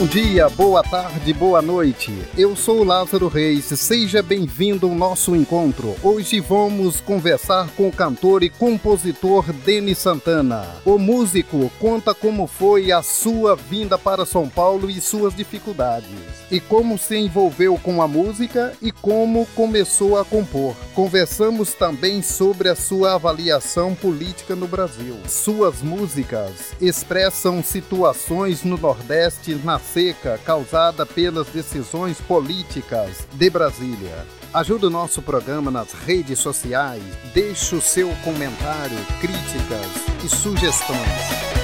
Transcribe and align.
Bom 0.00 0.06
dia, 0.06 0.48
boa 0.48 0.82
tarde, 0.82 1.30
boa 1.34 1.60
noite. 1.60 2.10
Eu 2.34 2.56
sou 2.56 2.82
Lázaro 2.82 3.28
Reis, 3.28 3.66
seja 3.66 4.22
bem-vindo 4.22 4.86
ao 4.86 4.94
nosso 4.94 5.36
encontro. 5.36 5.94
Hoje 6.02 6.40
vamos 6.40 7.02
conversar 7.02 7.68
com 7.76 7.86
o 7.86 7.92
cantor 7.92 8.42
e 8.42 8.48
compositor 8.48 9.52
Denis 9.52 9.98
Santana. 9.98 10.66
O 10.86 10.96
músico 10.96 11.70
conta 11.78 12.14
como 12.14 12.46
foi 12.46 12.90
a 12.90 13.02
sua 13.02 13.54
vinda 13.54 13.98
para 13.98 14.24
São 14.24 14.48
Paulo 14.48 14.88
e 14.88 15.02
suas 15.02 15.36
dificuldades, 15.36 16.08
e 16.50 16.60
como 16.60 16.96
se 16.96 17.18
envolveu 17.18 17.76
com 17.76 18.00
a 18.00 18.08
música 18.08 18.72
e 18.80 18.90
como 18.90 19.44
começou 19.54 20.18
a 20.18 20.24
compor. 20.24 20.74
Conversamos 20.94 21.74
também 21.74 22.22
sobre 22.22 22.70
a 22.70 22.74
sua 22.74 23.16
avaliação 23.16 23.94
política 23.94 24.56
no 24.56 24.66
Brasil. 24.66 25.18
Suas 25.28 25.82
músicas 25.82 26.72
expressam 26.80 27.62
situações 27.62 28.64
no 28.64 28.78
Nordeste 28.78 29.56
na 29.56 29.78
seca 29.92 30.38
causada 30.44 31.04
pelas 31.04 31.48
decisões 31.48 32.20
políticas 32.20 33.26
de 33.32 33.50
Brasília. 33.50 34.26
Ajude 34.54 34.86
o 34.86 34.90
nosso 34.90 35.20
programa 35.20 35.70
nas 35.70 35.92
redes 35.92 36.38
sociais, 36.38 37.02
deixe 37.34 37.74
o 37.74 37.80
seu 37.80 38.08
comentário, 38.24 38.98
críticas 39.20 40.24
e 40.24 40.28
sugestões. 40.28 41.59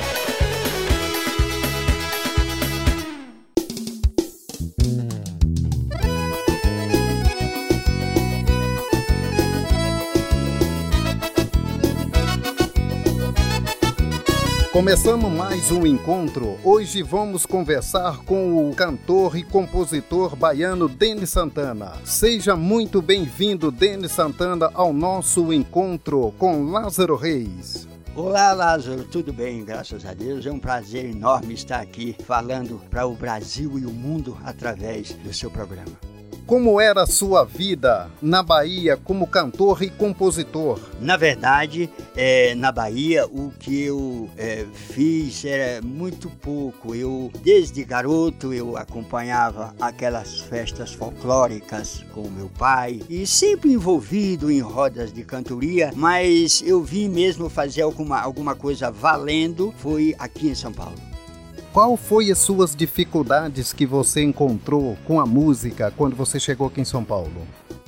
Começamos 14.76 15.32
mais 15.32 15.70
um 15.70 15.86
encontro. 15.86 16.58
Hoje 16.62 17.02
vamos 17.02 17.46
conversar 17.46 18.18
com 18.24 18.68
o 18.68 18.74
cantor 18.74 19.34
e 19.34 19.42
compositor 19.42 20.36
baiano 20.36 20.86
Denis 20.86 21.30
Santana. 21.30 21.94
Seja 22.04 22.54
muito 22.54 23.00
bem-vindo, 23.00 23.70
Denis 23.70 24.12
Santana, 24.12 24.70
ao 24.74 24.92
nosso 24.92 25.50
encontro 25.50 26.30
com 26.36 26.70
Lázaro 26.70 27.16
Reis. 27.16 27.88
Olá, 28.14 28.52
Lázaro, 28.52 29.04
tudo 29.04 29.32
bem? 29.32 29.64
Graças 29.64 30.04
a 30.04 30.12
Deus. 30.12 30.44
É 30.44 30.52
um 30.52 30.58
prazer 30.58 31.06
enorme 31.06 31.54
estar 31.54 31.80
aqui 31.80 32.14
falando 32.26 32.78
para 32.90 33.06
o 33.06 33.14
Brasil 33.14 33.78
e 33.78 33.86
o 33.86 33.90
mundo 33.90 34.36
através 34.44 35.12
do 35.12 35.32
seu 35.32 35.50
programa. 35.50 36.15
Como 36.46 36.80
era 36.80 37.02
a 37.02 37.06
sua 37.08 37.44
vida 37.44 38.08
na 38.22 38.40
Bahia 38.40 38.96
como 38.96 39.26
cantor 39.26 39.82
e 39.82 39.90
compositor? 39.90 40.78
Na 41.00 41.16
verdade, 41.16 41.90
é, 42.14 42.54
na 42.54 42.70
Bahia, 42.70 43.26
o 43.26 43.50
que 43.58 43.82
eu 43.82 44.30
é, 44.36 44.64
fiz 44.72 45.44
era 45.44 45.82
muito 45.82 46.30
pouco. 46.30 46.94
Eu, 46.94 47.32
desde 47.42 47.82
garoto, 47.82 48.54
eu 48.54 48.76
acompanhava 48.76 49.74
aquelas 49.80 50.38
festas 50.38 50.92
folclóricas 50.92 52.04
com 52.14 52.30
meu 52.30 52.48
pai 52.56 53.00
e 53.10 53.26
sempre 53.26 53.72
envolvido 53.72 54.48
em 54.48 54.60
rodas 54.60 55.12
de 55.12 55.24
cantoria, 55.24 55.90
mas 55.96 56.62
eu 56.64 56.80
vim 56.80 57.08
mesmo 57.08 57.50
fazer 57.50 57.82
alguma, 57.82 58.20
alguma 58.20 58.54
coisa 58.54 58.88
valendo, 58.88 59.74
foi 59.78 60.14
aqui 60.16 60.46
em 60.46 60.54
São 60.54 60.72
Paulo. 60.72 61.15
Qual 61.76 61.94
foi 61.94 62.30
as 62.30 62.38
suas 62.38 62.74
dificuldades 62.74 63.70
que 63.70 63.84
você 63.84 64.22
encontrou 64.22 64.96
com 65.04 65.20
a 65.20 65.26
música 65.26 65.92
quando 65.94 66.16
você 66.16 66.40
chegou 66.40 66.68
aqui 66.68 66.80
em 66.80 66.86
São 66.86 67.04
Paulo? 67.04 67.46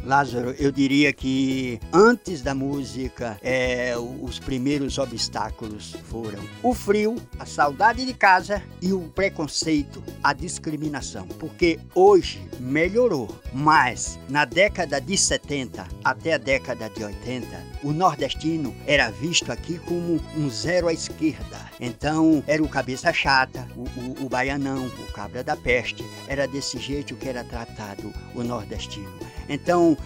Lázaro, 0.08 0.54
eu 0.58 0.72
diria 0.72 1.12
que 1.12 1.78
antes 1.92 2.40
da 2.40 2.54
música, 2.54 3.38
é, 3.42 3.94
os 4.22 4.38
primeiros 4.38 4.96
obstáculos 4.96 5.94
foram 6.04 6.42
o 6.62 6.72
frio, 6.72 7.16
a 7.38 7.44
saudade 7.44 8.06
de 8.06 8.14
casa 8.14 8.62
e 8.80 8.90
o 8.90 9.02
preconceito, 9.10 10.02
a 10.24 10.32
discriminação. 10.32 11.28
Porque 11.38 11.78
hoje 11.94 12.40
melhorou, 12.58 13.28
mas 13.52 14.18
na 14.30 14.46
década 14.46 14.98
de 14.98 15.14
70 15.14 15.86
até 16.02 16.32
a 16.32 16.38
década 16.38 16.88
de 16.88 17.04
80, 17.04 17.46
o 17.82 17.92
nordestino 17.92 18.74
era 18.86 19.10
visto 19.10 19.52
aqui 19.52 19.78
como 19.80 20.18
um 20.34 20.48
zero 20.48 20.88
à 20.88 20.92
esquerda. 20.94 21.68
Então 21.78 22.42
era 22.46 22.62
o 22.62 22.68
cabeça 22.68 23.12
chata, 23.12 23.68
o, 23.76 23.82
o, 23.82 24.24
o 24.24 24.28
baianão, 24.30 24.86
o 24.86 25.12
cabra 25.12 25.44
da 25.44 25.54
peste. 25.54 26.02
Era 26.26 26.48
desse 26.48 26.78
jeito 26.78 27.14
que 27.14 27.28
era 27.28 27.44
tratado 27.44 28.10
o 28.34 28.42
nordestino. 28.42 29.12
Então 29.48 29.96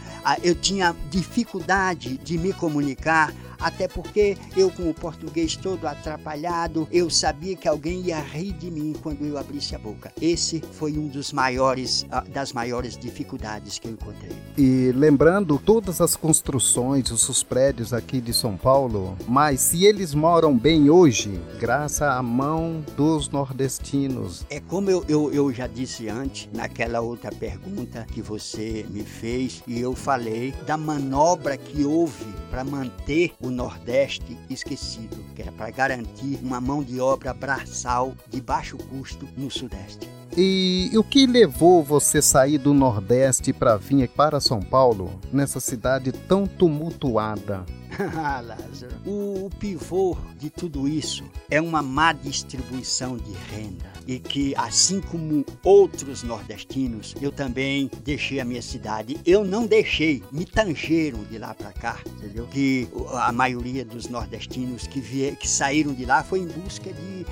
eu 0.43 0.55
tinha 0.55 0.95
dificuldade 1.11 2.17
de 2.19 2.39
me 2.39 2.53
comunicar 2.53 3.33
até 3.63 3.89
porque 3.89 4.37
eu 4.57 4.71
com 4.71 4.91
o 4.91 4.95
português 4.95 5.57
todo 5.57 5.87
atrapalhado, 5.87 6.89
eu 6.91 7.09
sabia 7.09 7.57
que 7.57 7.69
alguém 7.69 8.01
ia 8.03 8.21
rir 8.21 8.53
de 8.53 8.71
mim 8.71 8.95
quando 9.03 9.25
eu 9.25 9.39
abrisse 9.39 9.75
a 9.75 9.79
boca. 9.79 10.13
Esse 10.21 10.63
foi 10.73 10.99
um 10.99 11.09
dos 11.09 11.33
maiores 11.33 12.05
ah, 12.11 12.25
das 12.33 12.53
maiores 12.53 12.97
dificuldades 12.97 13.79
que 13.79 13.89
eu 13.89 13.93
encontrei. 13.93 14.33
E 14.57 14.93
lembrando 14.95 15.59
todas 15.59 16.01
as 16.01 16.17
construções, 16.17 17.11
os 17.11 17.43
prédios 17.43 17.93
aqui 17.93 18.21
de 18.21 18.33
São 18.33 18.57
Paulo, 18.57 19.17
mas 19.29 19.61
se 19.61 19.85
eles 19.85 20.15
moram 20.15 20.57
bem 20.57 20.91
hoje, 20.91 21.41
graças 21.59 22.03
à 22.03 22.23
mão 22.23 22.85
dos 22.97 23.29
nordestinos. 23.29 24.45
É 24.51 24.61
como 24.61 24.91
eu, 24.91 25.05
eu, 25.09 25.33
eu 25.33 25.53
já 25.53 25.67
disse 25.67 26.09
antes, 26.09 26.49
naquela 26.53 27.01
outra 27.01 27.31
pergunta 27.31 28.07
que 28.13 28.21
você 28.23 28.85
me 28.91 29.05
fez, 29.05 29.63
e 29.67 29.81
eu 29.81 29.95
falei 29.95 30.53
da 30.67 30.77
manobra 30.77 31.57
que 31.57 31.85
houve 31.85 32.25
para 32.51 32.65
manter 32.65 33.33
o 33.41 33.51
Nordeste 33.53 34.37
esquecido, 34.51 35.25
que 35.35 35.43
era 35.43 35.53
para 35.53 35.71
garantir 35.71 36.39
uma 36.43 36.61
mão 36.61 36.83
de 36.83 37.01
obra 37.01 37.33
braçal 37.33 38.15
de 38.29 38.41
baixo 38.41 38.77
custo 38.77 39.29
no 39.37 39.51
Sudeste. 39.51 40.09
E 40.37 40.91
o 40.95 41.05
que 41.05 41.27
levou 41.27 41.83
você 41.83 42.23
sair 42.23 42.57
do 42.57 42.73
Nordeste 42.73 43.53
para 43.53 43.77
vir 43.77 44.09
para 44.09 44.41
São 44.41 44.61
Paulo, 44.61 45.21
nessa 45.31 45.61
cidade 45.61 46.11
tão 46.11 46.47
tumultuada? 46.47 47.65
Ah, 48.17 48.41
Lázaro, 48.41 48.95
o 49.05 49.51
pivô 49.59 50.17
de 50.39 50.49
tudo 50.49 50.89
isso 50.89 51.25
é 51.51 51.61
uma 51.61 51.83
má 51.83 52.15
distribuição 52.15 53.19
de 53.19 53.33
renda 53.55 53.85
e 54.07 54.19
que, 54.19 54.55
assim 54.57 55.01
como 55.01 55.45
outros 55.63 56.23
nordestinos, 56.23 57.15
eu 57.21 57.31
também 57.31 57.91
deixei 58.05 58.41
a 58.41 58.45
minha 58.45 58.63
cidade. 58.63 59.19
Eu 59.25 59.45
não 59.45 59.67
deixei, 59.67 60.23
me 60.31 60.45
tangeram 60.45 61.23
de 61.25 61.39
lá 61.39 61.55
para 61.55 61.73
cá, 61.73 61.99
entendeu? 62.17 62.47
Que 62.47 62.89
a 63.13 63.33
maioria 63.33 63.85
dos 63.85 64.09
nordestinos 64.09 64.87
que, 64.87 65.01
vier, 65.01 65.37
que 65.37 65.49
saíram 65.49 65.93
de 65.93 66.05
lá 66.05 66.23
foi 66.23 66.41
em 66.41 66.47
busca 66.47 66.93
de 66.93 67.27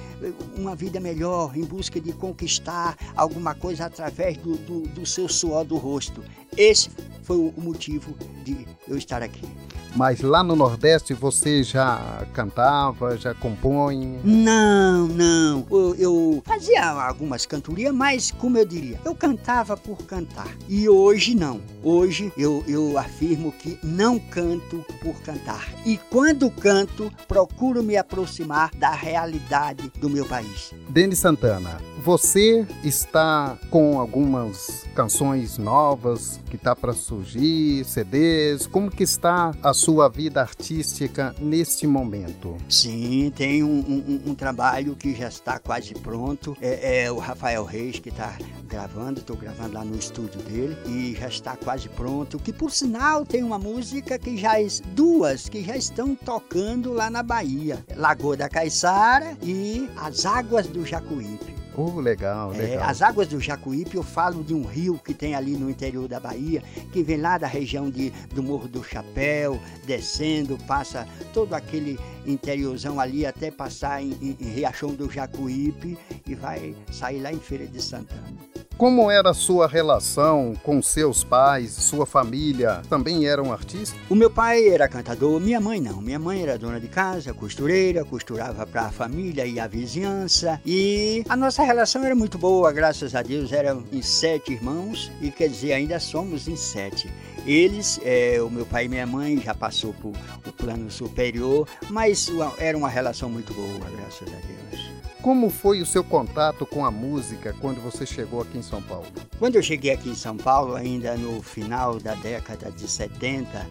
uma 0.56 0.74
vida 0.74 1.00
melhor, 1.00 1.56
em 1.56 1.64
busca 1.64 2.00
de 2.00 2.12
conquistar 2.12 2.96
alguma 3.16 3.54
coisa 3.54 3.86
através 3.86 4.36
do, 4.36 4.56
do, 4.56 4.80
do 4.88 5.06
seu 5.06 5.28
suor 5.28 5.64
do 5.64 5.76
rosto. 5.76 6.22
Esse 6.56 6.90
foi 7.22 7.36
o 7.36 7.54
motivo 7.56 8.14
de 8.44 8.66
eu 8.88 8.96
estar 8.96 9.22
aqui. 9.22 9.48
Mas 9.94 10.20
lá 10.20 10.42
no 10.42 10.54
Nordeste 10.54 11.14
você 11.14 11.62
já 11.62 12.24
cantava, 12.32 13.16
já 13.16 13.34
compõe? 13.34 14.20
Não, 14.24 15.08
não. 15.08 15.66
Eu, 15.70 15.94
eu 15.96 16.42
fazia 16.60 16.90
algumas 16.90 17.46
cantorias, 17.46 17.94
mas 17.94 18.30
como 18.30 18.58
eu 18.58 18.66
diria, 18.66 19.00
eu 19.02 19.14
cantava 19.14 19.78
por 19.78 20.04
cantar. 20.04 20.54
E 20.68 20.86
hoje 20.90 21.34
não. 21.34 21.58
Hoje 21.82 22.30
eu, 22.36 22.62
eu 22.68 22.98
afirmo 22.98 23.50
que 23.50 23.78
não 23.82 24.18
canto 24.18 24.84
por 25.02 25.14
cantar. 25.22 25.66
E 25.86 25.96
quando 26.10 26.50
canto, 26.50 27.10
procuro 27.26 27.82
me 27.82 27.96
aproximar 27.96 28.70
da 28.74 28.90
realidade 28.90 29.90
do 29.98 30.10
meu 30.10 30.26
país. 30.26 30.74
Denis 30.90 31.18
Santana, 31.18 31.80
você 32.00 32.66
está 32.82 33.58
com 33.70 34.00
algumas 34.00 34.86
canções 34.94 35.58
novas 35.58 36.40
que 36.50 36.56
tá 36.56 36.74
para 36.74 36.92
surgir, 36.92 37.84
CDs. 37.84 38.66
Como 38.66 38.90
que 38.90 39.02
está 39.02 39.52
a 39.62 39.74
sua 39.74 40.08
vida 40.08 40.40
artística 40.40 41.34
neste 41.38 41.86
momento? 41.86 42.56
Sim, 42.68 43.32
tem 43.36 43.62
um, 43.62 43.78
um, 43.78 44.30
um 44.30 44.34
trabalho 44.34 44.96
que 44.96 45.14
já 45.14 45.28
está 45.28 45.58
quase 45.58 45.94
pronto. 45.94 46.56
É, 46.60 47.04
é 47.04 47.12
o 47.12 47.18
Rafael 47.18 47.64
Reis 47.64 47.98
que 47.98 48.08
está 48.08 48.36
gravando. 48.66 49.20
Estou 49.20 49.36
gravando 49.36 49.74
lá 49.74 49.84
no 49.84 49.96
estúdio 49.96 50.40
dele 50.42 50.76
e 50.86 51.14
já 51.14 51.28
está 51.28 51.56
quase 51.56 51.88
pronto. 51.90 52.38
Que 52.38 52.52
por 52.52 52.70
sinal 52.70 53.26
tem 53.26 53.42
uma 53.42 53.58
música 53.58 54.18
que 54.18 54.36
já 54.36 54.54
duas 54.94 55.48
que 55.48 55.62
já 55.62 55.76
estão 55.76 56.14
tocando 56.14 56.92
lá 56.92 57.10
na 57.10 57.22
Bahia, 57.22 57.84
Lagoa 57.96 58.36
da 58.36 58.48
Caiçara 58.48 59.36
e 59.42 59.88
As 59.96 60.26
Águas 60.26 60.66
do 60.66 60.84
Jacuípe. 60.84 61.59
Oh, 61.80 61.98
legal, 61.98 62.52
é, 62.52 62.58
legal. 62.58 62.88
as 62.90 63.00
águas 63.00 63.26
do 63.28 63.40
Jacuípe, 63.40 63.96
eu 63.96 64.02
falo 64.02 64.44
de 64.44 64.52
um 64.52 64.62
rio 64.62 65.00
que 65.02 65.14
tem 65.14 65.34
ali 65.34 65.56
no 65.56 65.70
interior 65.70 66.06
da 66.06 66.20
Bahia, 66.20 66.62
que 66.92 67.02
vem 67.02 67.16
lá 67.16 67.38
da 67.38 67.46
região 67.46 67.88
de, 67.88 68.10
do 68.34 68.42
Morro 68.42 68.68
do 68.68 68.84
Chapéu, 68.84 69.58
descendo, 69.86 70.58
passa 70.66 71.08
todo 71.32 71.54
aquele 71.54 71.98
interiorzão 72.26 73.00
ali 73.00 73.24
até 73.24 73.50
passar 73.50 74.02
em, 74.02 74.10
em, 74.20 74.36
em 74.38 74.50
Riachão 74.50 74.92
do 74.92 75.10
Jacuípe 75.10 75.96
e 76.26 76.34
vai 76.34 76.76
sair 76.92 77.20
lá 77.20 77.32
em 77.32 77.40
Feira 77.40 77.66
de 77.66 77.80
Santana. 77.80 78.36
Como 78.80 79.10
era 79.10 79.28
a 79.28 79.34
sua 79.34 79.68
relação 79.68 80.54
com 80.62 80.80
seus 80.80 81.22
pais, 81.22 81.70
sua 81.72 82.06
família? 82.06 82.80
Também 82.88 83.26
eram 83.26 83.52
artistas? 83.52 83.94
O 84.08 84.14
meu 84.14 84.30
pai 84.30 84.70
era 84.70 84.88
cantador, 84.88 85.38
minha 85.38 85.60
mãe 85.60 85.78
não. 85.78 86.00
Minha 86.00 86.18
mãe 86.18 86.42
era 86.42 86.56
dona 86.56 86.80
de 86.80 86.88
casa, 86.88 87.34
costureira, 87.34 88.06
costurava 88.06 88.66
para 88.66 88.86
a 88.86 88.90
família 88.90 89.44
e 89.44 89.60
a 89.60 89.66
vizinhança. 89.66 90.58
E 90.64 91.22
a 91.28 91.36
nossa 91.36 91.62
relação 91.62 92.02
era 92.02 92.14
muito 92.14 92.38
boa, 92.38 92.72
graças 92.72 93.14
a 93.14 93.20
Deus. 93.20 93.52
Eram 93.52 93.84
em 93.92 94.00
sete 94.00 94.54
irmãos 94.54 95.12
e 95.20 95.30
quer 95.30 95.50
dizer, 95.50 95.74
ainda 95.74 96.00
somos 96.00 96.48
em 96.48 96.56
sete. 96.56 97.12
Eles, 97.44 98.00
é, 98.02 98.40
o 98.40 98.48
meu 98.48 98.64
pai 98.64 98.86
e 98.86 98.88
minha 98.88 99.06
mãe 99.06 99.38
já 99.42 99.54
passou 99.54 99.92
por 99.92 100.14
o 100.46 100.52
plano 100.54 100.90
superior, 100.90 101.68
mas 101.90 102.32
era 102.56 102.78
uma 102.78 102.88
relação 102.88 103.28
muito 103.28 103.52
boa, 103.52 103.90
graças 103.90 104.26
a 104.26 104.36
Deus. 104.36 104.99
Como 105.22 105.50
foi 105.50 105.82
o 105.82 105.86
seu 105.86 106.02
contato 106.02 106.64
com 106.64 106.82
a 106.82 106.90
música 106.90 107.54
quando 107.60 107.78
você 107.78 108.06
chegou 108.06 108.40
aqui 108.40 108.56
em 108.56 108.62
São 108.62 108.80
Paulo? 108.80 109.06
Quando 109.38 109.56
eu 109.56 109.62
cheguei 109.62 109.90
aqui 109.90 110.08
em 110.08 110.14
São 110.14 110.34
Paulo, 110.34 110.74
ainda 110.74 111.14
no 111.14 111.42
final 111.42 112.00
da 112.00 112.14
década 112.14 112.70
de 112.70 112.88
70, 112.88 113.66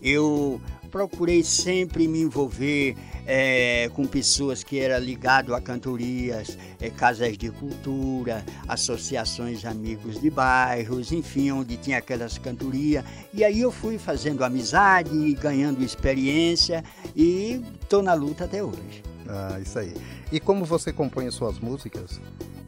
eu 0.00 0.58
procurei 0.90 1.42
sempre 1.42 2.08
me 2.08 2.22
envolver 2.22 2.96
é, 3.26 3.90
com 3.92 4.06
pessoas 4.06 4.64
que 4.64 4.78
eram 4.78 4.98
ligado 4.98 5.54
a 5.54 5.60
cantorias, 5.60 6.56
é, 6.80 6.88
casas 6.88 7.36
de 7.36 7.50
cultura, 7.50 8.42
associações 8.66 9.66
amigos 9.66 10.18
de 10.18 10.30
bairros, 10.30 11.12
enfim, 11.12 11.50
onde 11.50 11.76
tinha 11.76 11.98
aquelas 11.98 12.38
cantorias. 12.38 13.04
E 13.30 13.44
aí 13.44 13.60
eu 13.60 13.70
fui 13.70 13.98
fazendo 13.98 14.42
amizade, 14.42 15.34
ganhando 15.34 15.84
experiência 15.84 16.82
e 17.14 17.62
estou 17.82 18.02
na 18.02 18.14
luta 18.14 18.44
até 18.44 18.64
hoje. 18.64 19.13
Ah, 19.28 19.58
isso 19.60 19.78
aí. 19.78 19.94
E 20.30 20.38
como 20.38 20.64
você 20.64 20.92
compõe 20.92 21.26
as 21.26 21.34
suas 21.34 21.58
músicas? 21.58 22.20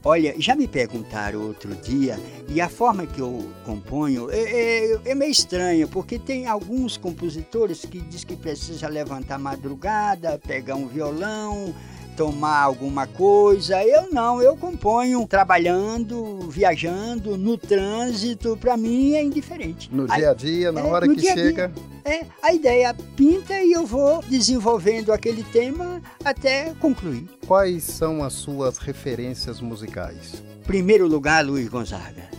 Olha, 0.05 0.35
já 0.39 0.55
me 0.55 0.69
perguntaram 0.69 1.43
outro 1.43 1.75
dia, 1.75 2.17
e 2.49 2.61
a 2.61 2.69
forma 2.69 3.07
que 3.07 3.21
eu 3.21 3.51
componho 3.65 4.31
é, 4.31 4.39
é, 4.39 5.01
é 5.05 5.15
meio 5.17 5.33
estranha, 5.33 5.89
porque 5.89 6.17
tem 6.17 6.47
alguns 6.47 6.97
compositores 6.97 7.85
que 7.85 8.01
diz 8.01 8.23
que 8.23 8.37
precisa 8.37 8.87
levantar 8.87 9.37
madrugada, 9.37 10.39
pegar 10.39 10.77
um 10.77 10.87
violão, 10.87 11.75
tomar 12.17 12.63
alguma 12.63 13.07
coisa. 13.07 13.85
Eu 13.85 14.11
não, 14.11 14.41
eu 14.41 14.57
componho 14.57 15.27
trabalhando, 15.27 16.49
viajando, 16.49 17.37
no 17.37 17.59
trânsito, 17.59 18.57
para 18.57 18.77
mim 18.77 19.15
é 19.15 19.23
indiferente. 19.23 19.89
No 19.93 20.07
dia 20.09 20.31
a 20.31 20.35
dia, 20.35 20.73
na 20.73 20.81
é, 20.81 20.85
hora 20.85 21.07
que 21.07 21.21
chega. 21.21 21.71
É, 22.05 22.25
a 22.43 22.53
ideia 22.53 22.95
pinta 23.17 23.61
e 23.61 23.73
eu 23.73 23.85
vou 23.85 24.23
desenvolvendo 24.23 25.13
aquele 25.13 25.45
tema 25.45 26.01
até 26.25 26.73
concluir. 26.81 27.29
Quais 27.47 27.83
são 27.83 28.25
as 28.25 28.33
suas 28.33 28.79
referências 28.79 29.61
musicais? 29.61 30.43
Primeiro 30.65 31.07
lugar, 31.07 31.45
Luiz 31.45 31.69
Gonzaga. 31.69 32.37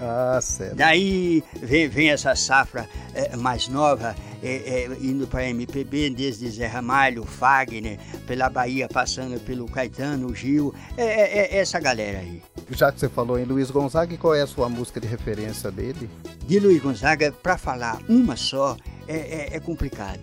Ah, 0.00 0.38
certo. 0.42 0.76
Daí 0.76 1.42
vem, 1.62 1.88
vem 1.88 2.10
essa 2.10 2.34
safra 2.34 2.88
é, 3.14 3.36
mais 3.36 3.68
nova, 3.68 4.14
é, 4.44 4.84
é, 4.84 4.98
indo 5.00 5.26
para 5.26 5.48
MPB, 5.48 6.10
desde 6.10 6.50
Zé 6.50 6.66
Ramalho, 6.66 7.24
Fagner, 7.24 7.98
pela 8.26 8.50
Bahia, 8.50 8.86
passando 8.86 9.40
pelo 9.40 9.66
Caetano, 9.66 10.34
Gil, 10.34 10.74
é, 10.98 11.02
é, 11.02 11.56
é, 11.56 11.56
essa 11.56 11.80
galera 11.80 12.18
aí. 12.18 12.42
Já 12.70 12.92
que 12.92 13.00
você 13.00 13.08
falou 13.08 13.38
em 13.38 13.44
Luiz 13.44 13.70
Gonzaga, 13.70 14.14
qual 14.18 14.34
é 14.34 14.42
a 14.42 14.46
sua 14.46 14.68
música 14.68 15.00
de 15.00 15.08
referência 15.08 15.70
dele? 15.70 16.10
De 16.46 16.60
Luiz 16.60 16.82
Gonzaga, 16.82 17.32
para 17.32 17.56
falar 17.56 17.98
uma 18.06 18.36
só, 18.36 18.76
é, 19.08 19.58
complicado. 19.60 20.20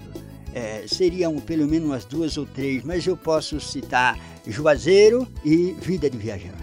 É, 0.53 0.83
seriam 0.85 1.39
pelo 1.39 1.65
menos 1.65 1.87
umas 1.87 2.05
duas 2.05 2.37
ou 2.37 2.45
três, 2.45 2.83
mas 2.83 3.07
eu 3.07 3.17
posso 3.17 3.59
citar 3.59 4.19
Juazeiro 4.45 5.27
e 5.43 5.75
Vida 5.79 6.09
de 6.09 6.17
Viajante. 6.17 6.55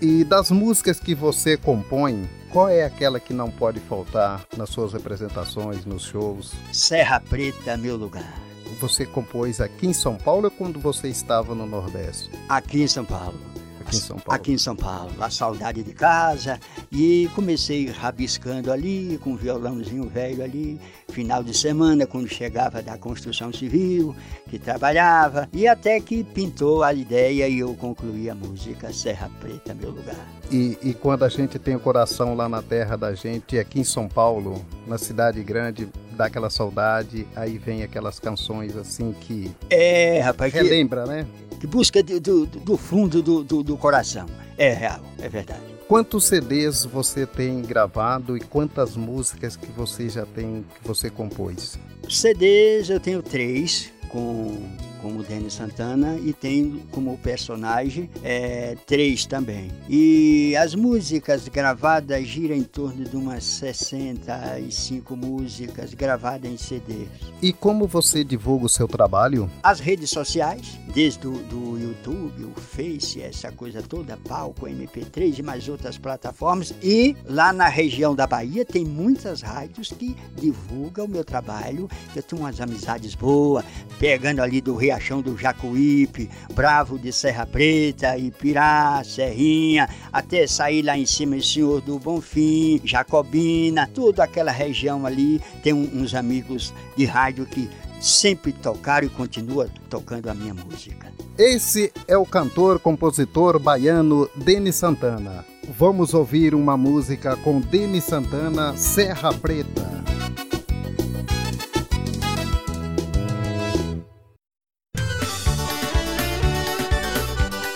E 0.00 0.24
das 0.24 0.50
músicas 0.50 0.98
que 0.98 1.14
você 1.14 1.58
compõe, 1.58 2.26
qual 2.50 2.68
é 2.68 2.84
aquela 2.84 3.18
que 3.18 3.32
não 3.32 3.50
pode 3.50 3.80
faltar 3.80 4.44
nas 4.56 4.70
suas 4.70 4.92
representações, 4.92 5.84
nos 5.84 6.02
shows? 6.02 6.52
Serra 6.72 7.20
Preta, 7.20 7.76
meu 7.76 7.96
lugar. 7.96 8.34
Você 8.80 9.04
compôs 9.04 9.60
aqui 9.60 9.86
em 9.86 9.92
São 9.92 10.16
Paulo 10.16 10.44
ou 10.44 10.50
quando 10.50 10.78
você 10.78 11.08
estava 11.08 11.54
no 11.54 11.66
Nordeste? 11.66 12.30
Aqui 12.48 12.82
em 12.82 12.88
São 12.88 13.04
Paulo. 13.04 13.49
Aqui 13.90 13.96
em 13.96 14.00
São 14.00 14.16
Paulo. 14.18 14.40
Aqui 14.40 14.52
em 14.52 14.58
São 14.58 14.76
Paulo. 14.76 15.12
A 15.20 15.30
saudade 15.30 15.82
de 15.82 15.92
casa. 15.92 16.60
E 16.92 17.28
comecei 17.34 17.86
rabiscando 17.90 18.72
ali, 18.72 19.18
com 19.22 19.30
um 19.30 19.36
violãozinho 19.36 20.08
velho 20.08 20.42
ali. 20.44 20.80
Final 21.08 21.42
de 21.42 21.56
semana, 21.56 22.06
quando 22.06 22.28
chegava 22.28 22.82
da 22.82 22.96
construção 22.96 23.52
civil, 23.52 24.14
que 24.48 24.58
trabalhava. 24.58 25.48
E 25.52 25.66
até 25.66 26.00
que 26.00 26.22
pintou 26.22 26.82
a 26.82 26.94
ideia 26.94 27.48
e 27.48 27.58
eu 27.58 27.74
concluí 27.74 28.30
a 28.30 28.34
música 28.34 28.92
Serra 28.92 29.30
Preta, 29.40 29.74
meu 29.74 29.90
lugar. 29.90 30.28
E, 30.50 30.78
e 30.82 30.94
quando 30.94 31.24
a 31.24 31.28
gente 31.28 31.58
tem 31.58 31.76
o 31.76 31.80
coração 31.80 32.34
lá 32.34 32.48
na 32.48 32.62
terra 32.62 32.96
da 32.96 33.14
gente, 33.14 33.58
aqui 33.58 33.80
em 33.80 33.84
São 33.84 34.08
Paulo, 34.08 34.64
na 34.86 34.98
cidade 34.98 35.42
grande, 35.42 35.88
dá 36.12 36.26
aquela 36.26 36.50
saudade, 36.50 37.26
aí 37.34 37.58
vem 37.58 37.82
aquelas 37.82 38.18
canções 38.18 38.76
assim 38.76 39.14
que. 39.20 39.50
É, 39.68 40.20
rapaz. 40.20 40.52
Relembra, 40.52 41.04
que... 41.04 41.08
né? 41.08 41.26
que 41.60 41.66
busca 41.66 42.02
do, 42.02 42.18
do, 42.18 42.46
do 42.46 42.76
fundo 42.76 43.22
do, 43.22 43.44
do, 43.44 43.62
do 43.62 43.76
coração. 43.76 44.26
É 44.56 44.72
real, 44.72 45.00
é 45.18 45.28
verdade. 45.28 45.60
Quantos 45.86 46.24
CDs 46.24 46.84
você 46.84 47.26
tem 47.26 47.60
gravado 47.62 48.36
e 48.36 48.40
quantas 48.40 48.96
músicas 48.96 49.56
que 49.56 49.70
você 49.72 50.08
já 50.08 50.24
tem, 50.24 50.64
que 50.80 50.88
você 50.88 51.10
compôs? 51.10 51.78
CDs 52.08 52.88
eu 52.88 52.98
tenho 52.98 53.22
três, 53.22 53.92
com 54.08 54.56
como 55.00 55.22
Denis 55.22 55.54
Santana 55.54 56.18
e 56.22 56.32
tem 56.32 56.82
como 56.90 57.16
personagem 57.18 58.10
é, 58.22 58.76
três 58.86 59.26
também. 59.26 59.70
E 59.88 60.54
as 60.56 60.74
músicas 60.74 61.48
gravadas 61.48 62.26
giram 62.26 62.54
em 62.54 62.62
torno 62.62 63.04
de 63.04 63.16
umas 63.16 63.44
65 63.44 65.16
músicas 65.16 65.94
gravadas 65.94 66.50
em 66.50 66.56
CDs. 66.56 67.08
E 67.40 67.52
como 67.52 67.86
você 67.86 68.22
divulga 68.22 68.66
o 68.66 68.68
seu 68.68 68.86
trabalho? 68.86 69.50
As 69.62 69.80
redes 69.80 70.10
sociais, 70.10 70.78
desde 70.94 71.26
o 71.26 71.32
do 71.32 71.78
YouTube, 71.78 72.44
o 72.44 72.60
Face, 72.60 73.22
essa 73.22 73.50
coisa 73.50 73.82
toda, 73.82 74.16
palco, 74.16 74.66
MP3 74.66 75.38
e 75.38 75.42
mais 75.42 75.68
outras 75.68 75.96
plataformas. 75.96 76.74
E 76.82 77.16
lá 77.24 77.52
na 77.52 77.68
região 77.68 78.14
da 78.14 78.26
Bahia 78.26 78.64
tem 78.64 78.84
muitas 78.84 79.40
rádios 79.40 79.90
que 79.90 80.16
divulgam 80.36 81.06
o 81.06 81.08
meu 81.08 81.24
trabalho. 81.24 81.88
Eu 82.14 82.22
tenho 82.22 82.42
umas 82.42 82.60
amizades 82.60 83.14
boas, 83.14 83.64
pegando 83.98 84.40
ali 84.40 84.60
do 84.60 84.76
Rio 84.76 84.89
Riachão 84.90 85.22
do 85.22 85.36
Jacuípe, 85.38 86.28
Bravo 86.52 86.98
de 86.98 87.12
Serra 87.12 87.46
Preta, 87.46 88.18
Ipirá, 88.18 89.00
Serrinha, 89.04 89.88
até 90.12 90.46
sair 90.48 90.82
lá 90.82 90.98
em 90.98 91.06
cima 91.06 91.36
em 91.36 91.40
Senhor 91.40 91.80
do 91.80 91.98
Bonfim, 91.98 92.80
Jacobina, 92.84 93.86
toda 93.86 94.24
aquela 94.24 94.50
região 94.50 95.06
ali. 95.06 95.40
Tem 95.62 95.72
uns 95.72 96.12
amigos 96.14 96.74
de 96.96 97.04
rádio 97.04 97.46
que 97.46 97.70
sempre 98.00 98.52
tocaram 98.52 99.06
e 99.06 99.10
continuam 99.10 99.68
tocando 99.88 100.28
a 100.28 100.34
minha 100.34 100.54
música. 100.54 101.12
Esse 101.38 101.92
é 102.08 102.18
o 102.18 102.26
cantor, 102.26 102.80
compositor 102.80 103.60
baiano 103.60 104.28
Denis 104.34 104.74
Santana. 104.74 105.44
Vamos 105.78 106.14
ouvir 106.14 106.52
uma 106.52 106.76
música 106.76 107.36
com 107.36 107.60
Denis 107.60 108.04
Santana, 108.04 108.76
Serra 108.76 109.32
Preta. 109.32 110.19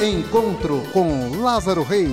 Encontro 0.01 0.83
com 0.93 1.41
Lázaro 1.41 1.85
Reis. 1.85 2.11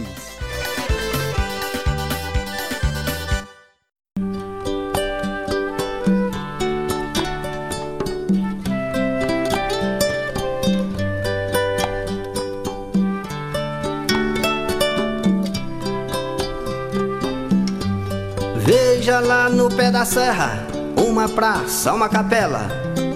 Veja 18.58 19.20
lá 19.20 19.50
no 19.50 19.70
pé 19.70 19.90
da 19.90 20.06
serra, 20.06 20.68
uma 20.96 21.28
praça, 21.28 21.92
uma 21.94 22.08
capela, 22.08 22.70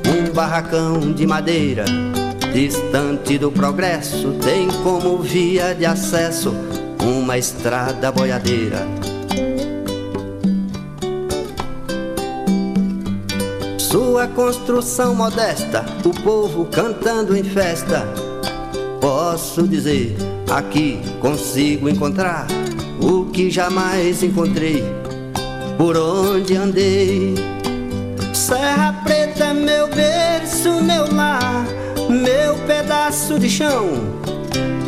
um 0.09 0.33
barracão 0.33 1.13
de 1.13 1.27
madeira 1.27 1.85
Distante 2.55 3.37
do 3.37 3.51
progresso, 3.51 4.31
tem 4.41 4.69
como 4.81 5.17
via 5.17 5.75
de 5.75 5.85
acesso 5.85 6.55
uma 7.03 7.37
estrada 7.37 8.13
boiadeira. 8.13 8.87
Sua 13.77 14.27
construção 14.29 15.13
modesta, 15.13 15.83
o 16.05 16.11
povo 16.11 16.63
cantando 16.67 17.35
em 17.35 17.43
festa. 17.43 18.07
Posso 19.01 19.67
dizer, 19.67 20.15
aqui 20.49 21.01
consigo 21.19 21.89
encontrar 21.89 22.47
o 23.01 23.25
que 23.31 23.51
jamais 23.51 24.23
encontrei 24.23 24.81
por 25.77 25.97
onde 25.97 26.55
andei. 26.55 27.35
Serra 28.33 28.93
Preta, 29.03 29.53
meu 29.53 29.89
berço, 29.89 30.81
meu 30.81 31.13
lar 31.13 31.84
meu 32.15 32.55
pedaço 32.65 33.37
de 33.37 33.49
chão, 33.49 33.89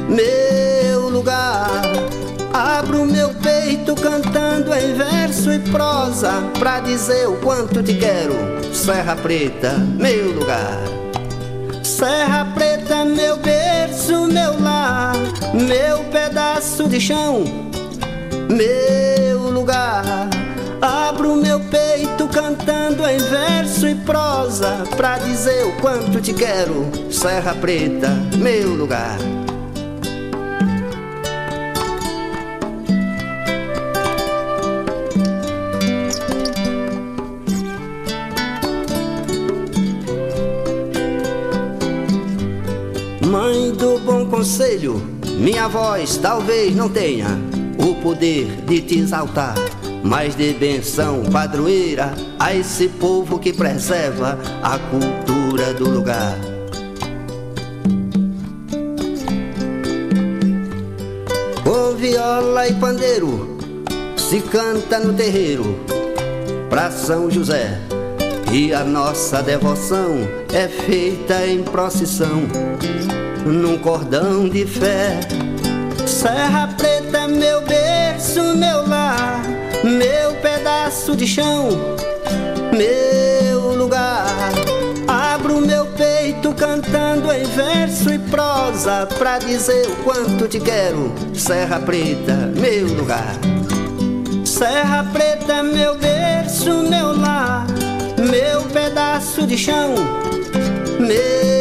meu 0.09 1.09
lugar. 1.09 1.81
Abro 2.53 3.05
cantando 3.95 4.73
em 4.73 4.93
verso 4.93 5.51
e 5.51 5.59
prosa 5.59 6.31
pra 6.57 6.79
dizer 6.79 7.27
o 7.27 7.37
quanto 7.37 7.83
te 7.83 7.93
quero. 7.93 8.33
Serra 8.73 9.15
Preta, 9.15 9.73
meu 9.73 10.31
lugar. 10.31 10.83
Serra 11.83 12.45
Preta, 12.55 13.05
meu 13.05 13.37
berço, 13.37 14.27
meu 14.27 14.59
lar, 14.61 15.13
meu 15.53 16.03
pedaço 16.05 16.87
de 16.87 16.99
chão, 16.99 17.43
meu 18.49 19.51
lugar. 19.51 20.29
Abro 20.81 21.35
meu 21.35 21.59
peito 21.59 22.27
cantando 22.27 23.05
em 23.07 23.17
verso 23.17 23.87
e 23.87 23.95
prosa 23.95 24.83
pra 24.95 25.17
dizer 25.17 25.65
o 25.65 25.81
quanto 25.81 26.21
te 26.21 26.33
quero. 26.33 26.87
Serra 27.11 27.55
Preta, 27.55 28.09
meu 28.37 28.75
lugar. 28.75 29.17
Mãe 43.25 43.71
do 43.71 43.97
bom 43.99 44.27
conselho, 44.27 45.01
minha 45.39 45.67
voz 45.67 46.17
talvez 46.17 46.75
não 46.75 46.87
tenha 46.87 47.27
o 47.79 47.95
poder 47.95 48.45
de 48.67 48.81
te 48.81 48.99
exaltar 48.99 49.55
mas 50.07 50.35
de 50.35 50.53
benção 50.53 51.23
padroeira 51.23 52.13
a 52.39 52.53
esse 52.53 52.87
povo 52.87 53.37
que 53.37 53.51
preserva 53.51 54.39
a 54.63 54.79
cultura 54.79 55.73
do 55.73 55.89
lugar. 55.89 56.37
Com 61.63 61.95
viola 61.95 62.67
e 62.67 62.73
pandeiro 62.75 63.57
se 64.15 64.39
canta 64.39 64.99
no 64.99 65.13
terreiro 65.13 65.77
pra 66.69 66.89
São 66.89 67.29
José. 67.29 67.79
E 68.51 68.73
a 68.73 68.85
nossa 68.85 69.43
devoção 69.43 70.19
é 70.53 70.69
feita 70.69 71.45
em 71.45 71.63
procissão, 71.63 72.43
num 73.45 73.77
cordão 73.77 74.47
de 74.47 74.65
fé. 74.65 75.19
Serra 76.05 76.73
Preta, 76.77 77.27
meu 77.27 77.66
meu 79.83 80.33
pedaço 80.41 81.15
de 81.15 81.27
chão, 81.27 81.69
meu 82.75 83.75
lugar. 83.75 84.51
Abro 85.07 85.61
meu 85.61 85.85
peito 85.85 86.53
cantando 86.53 87.31
em 87.31 87.43
verso 87.43 88.13
e 88.13 88.19
prosa 88.19 89.07
pra 89.17 89.39
dizer 89.39 89.87
o 89.87 89.95
quanto 90.03 90.47
te 90.47 90.59
quero. 90.59 91.13
Serra 91.33 91.79
Preta, 91.79 92.33
meu 92.55 92.87
lugar. 92.87 93.35
Serra 94.45 95.05
Preta, 95.13 95.63
meu 95.63 95.97
berço, 95.97 96.71
meu 96.83 97.17
lar, 97.17 97.67
meu 98.17 98.63
pedaço 98.73 99.45
de 99.45 99.57
chão, 99.57 99.95
meu 100.99 101.56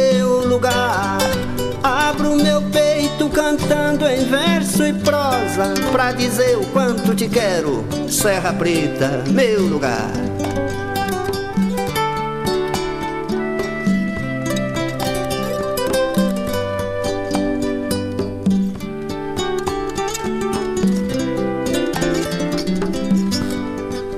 cantando 3.29 4.05
em 4.07 4.25
verso 4.25 4.83
e 4.85 4.93
prosa 4.93 5.73
pra 5.91 6.11
dizer 6.11 6.57
o 6.57 6.65
quanto 6.67 7.15
te 7.15 7.29
quero. 7.29 7.85
Serra 8.09 8.53
Preta, 8.53 9.23
meu 9.29 9.61
lugar. 9.61 10.11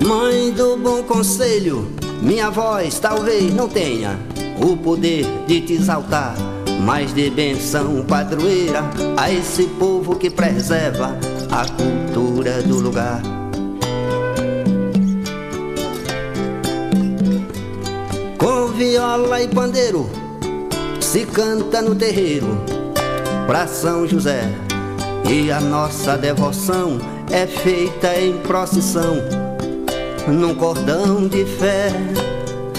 Mãe 0.05 0.51
do 0.51 0.77
bom 0.77 1.03
conselho, 1.03 1.91
minha 2.21 2.49
voz 2.49 2.99
talvez 2.99 3.53
não 3.53 3.69
tenha 3.69 4.17
o 4.61 4.75
poder 4.75 5.25
de 5.47 5.61
te 5.61 5.73
exaltar 5.73 6.48
mas 6.79 7.13
de 7.13 7.29
benção 7.29 8.03
padroeira 8.07 8.83
a 9.17 9.31
esse 9.31 9.63
povo 9.63 10.15
que 10.15 10.29
preserva 10.29 11.17
a 11.51 11.65
cultura 11.65 12.61
do 12.63 12.79
lugar. 12.79 13.21
Com 18.37 18.67
viola 18.67 19.41
e 19.41 19.47
pandeiro 19.47 20.09
se 20.99 21.25
canta 21.25 21.81
no 21.81 21.95
terreiro 21.95 22.63
pra 23.45 23.67
São 23.67 24.07
José 24.07 24.43
e 25.29 25.51
a 25.51 25.59
nossa 25.59 26.17
devoção 26.17 26.99
é 27.31 27.45
feita 27.45 28.15
em 28.19 28.37
procissão 28.39 29.15
num 30.27 30.55
cordão 30.55 31.27
de 31.27 31.45
fé. 31.45 31.91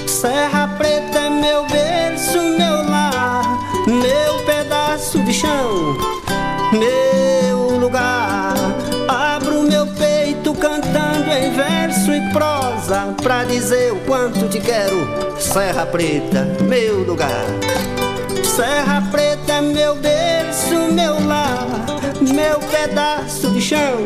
Serra 0.06 0.68
Preta 0.78 1.18
é 1.18 1.30
meu 1.30 1.66
berço, 1.66 2.38
meu 2.56 2.88
lar 2.88 3.19
meu 3.90 4.38
pedaço 4.44 5.18
de 5.20 5.32
chão, 5.32 5.96
meu 6.72 7.78
lugar. 7.78 8.54
Abro 9.08 9.62
meu 9.62 9.86
peito 9.86 10.54
cantando 10.54 11.28
em 11.30 11.52
verso 11.52 12.12
e 12.12 12.32
prosa 12.32 13.14
pra 13.20 13.42
dizer 13.44 13.92
o 13.92 13.96
quanto 14.00 14.48
te 14.48 14.60
quero. 14.60 15.08
Serra 15.40 15.84
Preta, 15.86 16.46
meu 16.62 17.02
lugar. 17.02 17.46
Serra 18.44 19.02
Preta, 19.10 19.60
meu 19.60 19.96
berço, 19.96 20.92
meu 20.92 21.26
lar, 21.26 21.66
meu 22.20 22.60
pedaço 22.60 23.50
de 23.50 23.60
chão, 23.60 23.98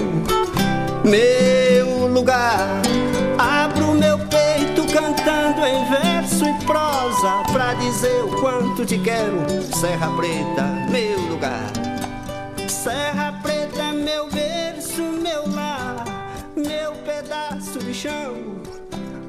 meu 1.04 2.08
lugar. 2.08 2.80
Dizer 8.04 8.24
o 8.24 8.40
quanto 8.40 8.84
te 8.84 8.98
quero. 8.98 9.38
Serra 9.74 10.14
Preta, 10.16 10.62
meu 10.90 11.18
lugar. 11.30 11.72
Serra 12.68 13.40
Preta, 13.42 13.92
meu 13.92 14.28
berço, 14.28 15.02
meu 15.02 15.48
lar, 15.50 16.04
meu 16.54 16.92
pedaço 17.04 17.78
de 17.78 17.94
chão, 17.94 18.34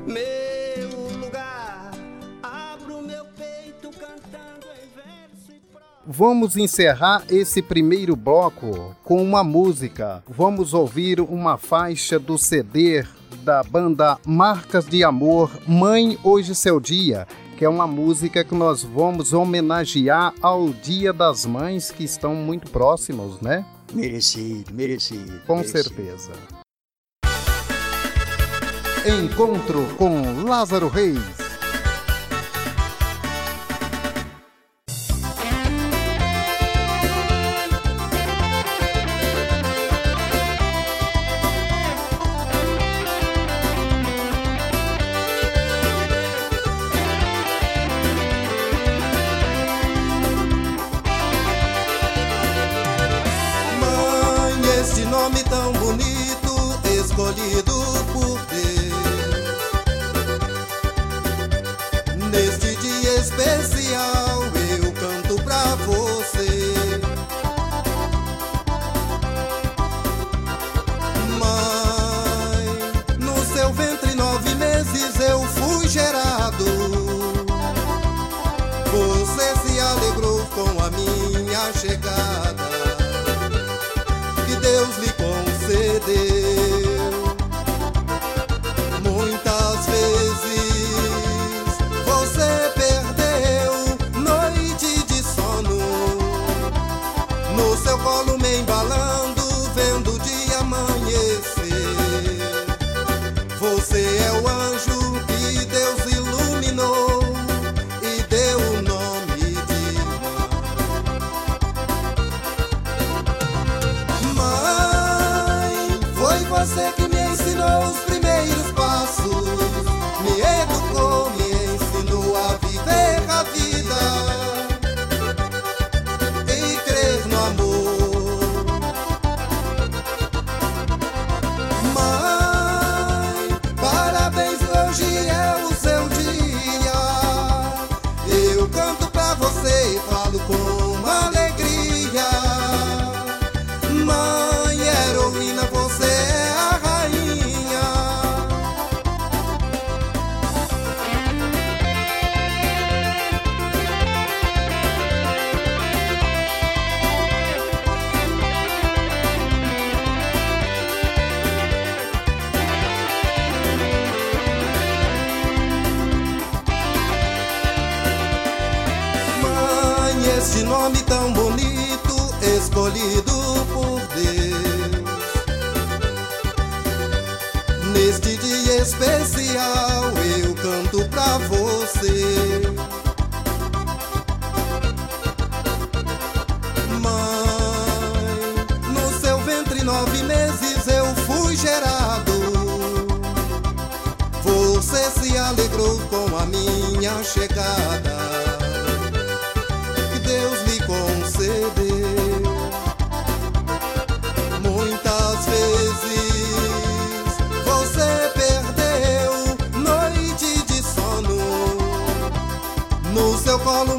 meu 0.06 0.90
lugar. 1.20 1.92
Abro 2.44 3.02
meu 3.02 3.26
peito 3.38 3.90
cantando 3.98 4.68
em 4.68 4.90
verso 4.94 5.52
e. 5.52 5.62
Vamos 6.06 6.58
encerrar 6.58 7.24
esse 7.30 7.62
primeiro 7.62 8.16
bloco 8.16 8.94
com 9.04 9.24
uma 9.24 9.44
música. 9.44 10.22
Vamos 10.28 10.74
ouvir 10.74 11.22
uma 11.22 11.58
faixa 11.58 12.20
do 12.20 12.38
CD 12.38 13.06
da 13.46 13.62
banda 13.64 14.18
Marcas 14.26 14.86
de 14.86 15.04
Amor, 15.04 15.52
Mãe 15.68 16.18
Hoje 16.24 16.56
Seu 16.56 16.80
Dia, 16.80 17.28
que 17.58 17.64
é 17.64 17.70
uma 17.70 17.88
música 17.88 18.44
que 18.44 18.54
nós 18.54 18.84
vamos 18.84 19.34
homenagear 19.34 20.34
ao 20.42 20.70
Dia 20.70 21.14
das 21.14 21.46
Mães 21.46 21.92
que 21.92 22.04
estão 22.04 22.36
muito 22.36 22.70
próximos, 22.70 23.40
né? 23.40 23.66
Merecido, 23.94 24.74
merecido. 24.74 25.42
Com 25.48 25.58
merecido. 25.58 25.84
certeza. 25.84 26.32
Encontro 29.06 29.86
com 29.98 30.44
Lázaro 30.44 30.88
Reis. 30.88 31.45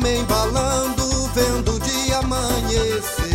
Me 0.00 0.19
embalando, 0.19 1.31
vendo 1.35 1.73
o 1.75 1.81
dia 1.81 2.19
amanhecer. 2.19 3.25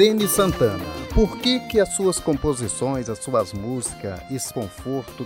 Denis 0.00 0.30
Santana, 0.34 0.89
por 1.20 1.36
que 1.36 1.60
que 1.60 1.78
as 1.78 1.90
suas 1.90 2.18
composições, 2.18 3.10
as 3.10 3.18
suas 3.18 3.52
músicas, 3.52 4.18
esse 4.30 4.54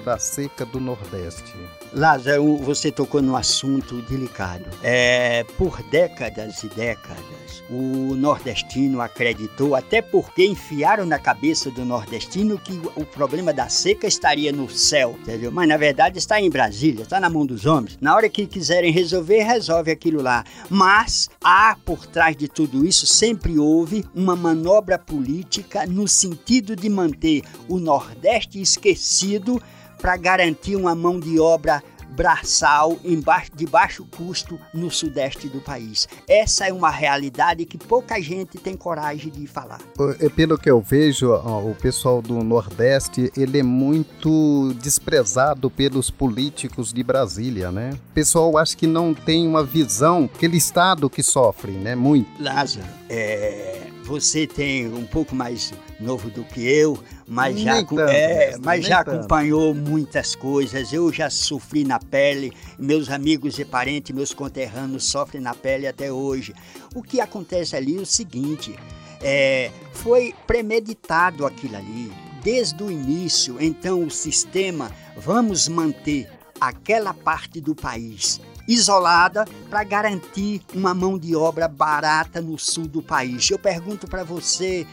da 0.05 0.19
seca 0.19 0.67
do 0.67 0.81
Nordeste? 0.81 1.55
Lázaro, 1.93 2.57
você 2.57 2.91
tocou 2.91 3.23
num 3.23 3.37
assunto 3.37 4.03
delicado. 4.03 4.65
É, 4.83 5.45
por 5.57 5.81
décadas 5.85 6.65
e 6.65 6.69
décadas, 6.71 7.63
o 7.71 8.17
nordestino 8.17 9.01
acreditou, 9.01 9.77
até 9.77 10.03
porque 10.03 10.45
enfiaram 10.45 11.07
na 11.07 11.21
cabeça 11.21 11.71
do 11.71 11.85
nordestino 11.85 12.59
que 12.59 12.73
o 12.97 13.05
problema 13.07 13.53
da 13.53 13.69
seca 13.69 14.09
estaria 14.09 14.51
no 14.51 14.69
céu, 14.69 15.17
entendeu? 15.21 15.53
Mas 15.53 15.69
na 15.69 15.77
verdade 15.77 16.19
está 16.19 16.41
em 16.41 16.51
Brasília, 16.51 17.03
está 17.05 17.21
na 17.21 17.31
mão 17.31 17.47
dos 17.47 17.65
homens. 17.65 17.97
Na 18.01 18.17
hora 18.17 18.29
que 18.29 18.47
quiserem 18.47 18.91
resolver, 18.91 19.45
resolve 19.45 19.93
aquilo 19.93 20.21
lá. 20.21 20.43
Mas 20.69 21.31
há 21.43 21.77
por 21.85 22.05
trás 22.07 22.37
de 22.37 22.49
tudo 22.49 22.85
isso, 22.85 23.07
sempre 23.07 23.57
houve 23.57 24.05
uma 24.13 24.35
manobra 24.35 24.99
política 24.99 25.84
no 25.87 26.07
sentido 26.09 26.75
de 26.75 26.89
manter 26.89 27.43
o 27.69 27.79
Nordeste 27.79 28.61
esquecido 28.61 29.61
para 29.99 30.17
garantir 30.17 30.77
uma 30.77 30.95
mão 30.95 31.19
de 31.19 31.39
obra 31.39 31.83
braçal 32.15 32.99
em 33.05 33.21
baixo, 33.21 33.51
de 33.55 33.67
baixo 33.67 34.07
custo 34.17 34.59
no 34.73 34.91
sudeste 34.91 35.49
do 35.49 35.61
país. 35.61 36.09
Essa 36.29 36.69
é 36.69 36.73
uma 36.73 36.91
realidade 36.91 37.65
que 37.65 37.77
pouca 37.77 38.21
gente 38.21 38.59
tem 38.59 38.77
coragem 38.77 39.33
de 39.33 39.47
falar. 39.47 39.81
É, 40.21 40.29
Pelo 40.29 40.57
que 40.57 40.71
eu 40.71 40.81
vejo, 40.81 41.33
o 41.33 41.75
pessoal 41.81 42.23
do 42.23 42.43
Nordeste, 42.43 43.33
ele 43.37 43.59
é 43.59 43.63
muito 43.63 44.75
desprezado 44.81 45.71
pelos 45.71 46.11
políticos 46.11 46.93
de 46.93 47.03
Brasília, 47.03 47.73
né? 47.73 47.91
O 48.11 48.15
pessoal 48.15 48.57
acha 48.57 48.77
que 48.77 48.87
não 48.87 49.13
tem 49.13 49.47
uma 49.47 49.65
visão, 49.65 50.31
aquele 50.33 50.57
estado 50.57 51.11
que 51.11 51.23
sofre, 51.23 51.73
né? 51.73 51.95
Muito. 51.95 52.31
Lázaro, 52.41 52.87
é, 53.09 53.84
você 54.05 54.47
tem 54.47 54.87
um 54.87 55.07
pouco 55.07 55.35
mais 55.35 55.73
novo 55.99 56.29
do 56.31 56.45
que 56.45 56.61
eu, 56.61 56.99
mas 57.27 57.59
já, 57.59 57.73
Nem 57.75 57.83
acom- 57.83 57.97
tanto, 57.97 58.11
é, 58.11 58.57
mas 58.63 58.85
já 58.85 59.03
tanto. 59.03 59.17
acompanhou 59.19 59.75
muitas 59.75 60.35
coisas. 60.35 60.93
Eu 60.93 61.11
já 61.13 61.31
sofri 61.31 61.85
na 61.85 61.99
pele, 61.99 62.53
meus 62.79 63.09
amigos 63.09 63.59
e 63.59 63.65
parentes, 63.65 64.15
meus 64.15 64.35
conterrâneos 64.35 65.05
sofrem 65.05 65.41
na 65.43 65.55
pele 65.55 65.87
até 65.87 66.13
hoje. 66.13 66.53
O 66.95 67.03
que 67.03 67.21
acontece 67.21 67.75
ali 67.75 67.97
é 67.97 68.01
o 68.01 68.07
seguinte: 68.07 68.75
é, 69.23 69.71
foi 69.93 70.35
premeditado 70.47 71.47
aquilo 71.47 71.77
ali. 71.77 72.13
Desde 72.43 72.83
o 72.83 72.91
início, 72.91 73.57
então 73.59 74.05
o 74.05 74.11
sistema, 74.11 74.93
vamos 75.17 75.67
manter 75.67 76.29
aquela 76.61 77.15
parte 77.15 77.59
do 77.59 77.75
país 77.75 78.39
isolada 78.67 79.45
para 79.69 79.85
garantir 79.85 80.63
uma 80.75 80.95
mão 80.95 81.19
de 81.19 81.35
obra 81.37 81.69
barata 81.69 82.41
no 82.41 82.59
sul 82.59 82.87
do 82.87 83.03
país. 83.03 83.51
Eu 83.51 83.59
pergunto 83.59 84.07
para 84.07 84.25
você, 84.25 84.87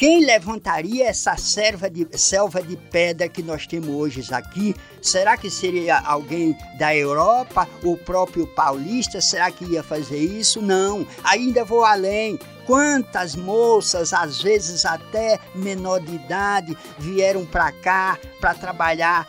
quem 0.00 0.24
levantaria 0.24 1.08
essa 1.08 1.36
selva 1.36 1.90
de, 1.90 2.08
selva 2.16 2.62
de 2.62 2.74
pedra 2.74 3.28
que 3.28 3.42
nós 3.42 3.66
temos 3.66 3.90
hoje 3.90 4.22
aqui? 4.32 4.74
Será 5.02 5.36
que 5.36 5.50
seria 5.50 5.98
alguém 5.98 6.56
da 6.78 6.96
Europa, 6.96 7.68
o 7.82 7.98
próprio 7.98 8.46
paulista? 8.46 9.20
Será 9.20 9.50
que 9.50 9.62
ia 9.66 9.82
fazer 9.82 10.16
isso? 10.16 10.62
Não. 10.62 11.06
Ainda 11.22 11.66
vou 11.66 11.84
além. 11.84 12.38
quantas 12.66 13.34
moças, 13.36 14.14
às 14.14 14.40
vezes 14.40 14.86
até 14.86 15.38
menor 15.54 16.00
de 16.00 16.14
idade, 16.14 16.78
vieram 16.98 17.44
para 17.44 17.70
cá 17.70 18.18
para 18.40 18.54
trabalhar 18.54 19.28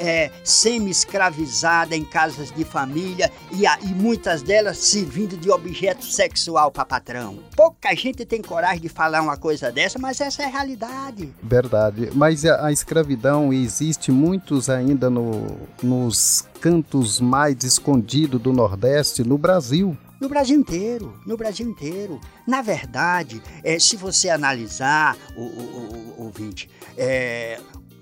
é, 0.00 0.30
semi-escravizada 0.42 1.94
em 1.94 2.04
casas 2.04 2.50
de 2.50 2.64
família 2.64 3.30
e, 3.52 3.66
a, 3.66 3.78
e 3.82 3.88
muitas 3.88 4.42
delas 4.42 4.78
servindo 4.78 5.36
de 5.36 5.50
objeto 5.50 6.04
sexual 6.04 6.70
para 6.70 6.84
patrão. 6.84 7.38
Pouca 7.54 7.94
gente 7.94 8.24
tem 8.24 8.40
coragem 8.40 8.80
de 8.80 8.88
falar 8.88 9.20
uma 9.20 9.36
coisa 9.36 9.70
dessa, 9.70 9.98
mas 9.98 10.20
essa 10.20 10.42
é 10.42 10.46
a 10.46 10.48
realidade. 10.48 11.32
Verdade. 11.42 12.10
Mas 12.14 12.44
a, 12.44 12.66
a 12.66 12.72
escravidão 12.72 13.52
existe 13.52 14.10
muitos 14.10 14.70
ainda 14.70 15.10
no, 15.10 15.58
nos 15.82 16.48
cantos 16.60 17.20
mais 17.20 17.62
escondidos 17.62 18.40
do 18.40 18.52
Nordeste, 18.52 19.22
no 19.22 19.36
Brasil. 19.36 19.96
No 20.20 20.28
Brasil 20.28 20.58
inteiro, 20.58 21.18
no 21.26 21.36
Brasil 21.36 21.66
inteiro. 21.66 22.20
Na 22.46 22.60
verdade, 22.60 23.42
é, 23.64 23.78
se 23.78 23.96
você 23.96 24.28
analisar, 24.28 25.16
o, 25.34 25.40
o, 25.40 26.14
o 26.18 26.24
ouvinte, 26.24 26.68
é, 26.96 27.58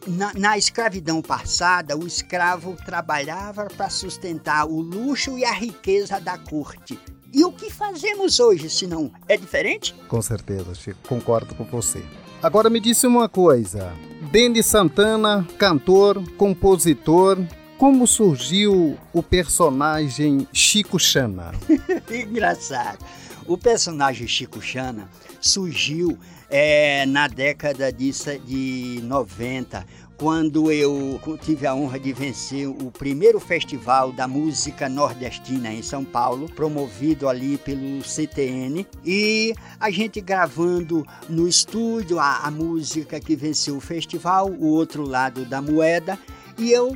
na, 0.09 0.33
na, 0.35 0.59
escravidão 0.59 1.21
passada, 1.21 1.97
o 1.97 2.07
escravo 2.07 2.77
trabalhava 2.85 3.67
para 3.67 3.91
sustentar 3.91 4.67
o 4.67 4.81
luxo 4.81 5.39
e 5.39 5.45
a 5.45 5.53
riqueza 5.53 6.21
da 6.21 6.39
corte. 6.39 6.99
E 7.33 7.45
o 7.45 7.53
que 7.53 7.71
fazemos 7.71 8.41
hoje, 8.41 8.71
se 8.71 8.87
não 8.87 9.13
é 9.29 9.37
diferente? 9.37 9.95
Com 10.09 10.23
certeza, 10.23 10.75
Chico, 10.75 10.99
concordo 11.07 11.55
com 11.55 11.65
você. 11.65 12.03
Agora 12.43 12.71
me 12.71 12.81
disse 12.81 13.07
uma 13.07 13.29
coisa. 13.29 13.93
Denis 14.33 14.67
Santana, 14.67 15.47
cantor, 15.59 16.23
compositor, 16.37 17.39
como 17.77 18.07
surgiu 18.07 18.99
o 19.13 19.23
personagem 19.23 20.49
Chico 20.53 20.99
Chana? 20.99 21.53
Engraçado. 22.11 23.05
O 23.49 23.57
personagem 23.57 24.29
Chico 24.29 24.61
Chana 24.61 25.09
surgiu 25.41 26.19
é, 26.51 27.07
na 27.07 27.27
década 27.27 27.91
de, 27.91 28.13
de 28.45 29.01
90, 29.03 29.87
quando 30.19 30.71
eu 30.71 31.19
tive 31.41 31.67
a 31.67 31.75
honra 31.75 31.99
de 31.99 32.13
vencer 32.13 32.69
o 32.69 32.91
primeiro 32.91 33.41
festival 33.41 34.13
da 34.13 34.29
música 34.29 34.87
nordestina 34.87 35.73
em 35.73 35.81
São 35.81 36.05
Paulo, 36.05 36.47
promovido 36.51 37.27
ali 37.27 37.57
pelo 37.57 38.03
CTN, 38.03 38.87
e 39.03 39.55
a 39.81 39.91
gente 39.91 40.21
gravando 40.21 41.07
no 41.27 41.49
estúdio 41.49 42.19
a, 42.19 42.41
a 42.41 42.51
música 42.51 43.19
que 43.19 43.35
venceu 43.35 43.79
o 43.79 43.81
festival, 43.81 44.51
o 44.51 44.67
outro 44.67 45.05
lado 45.05 45.47
da 45.47 45.63
moeda, 45.63 46.19
e 46.59 46.71
eu 46.71 46.95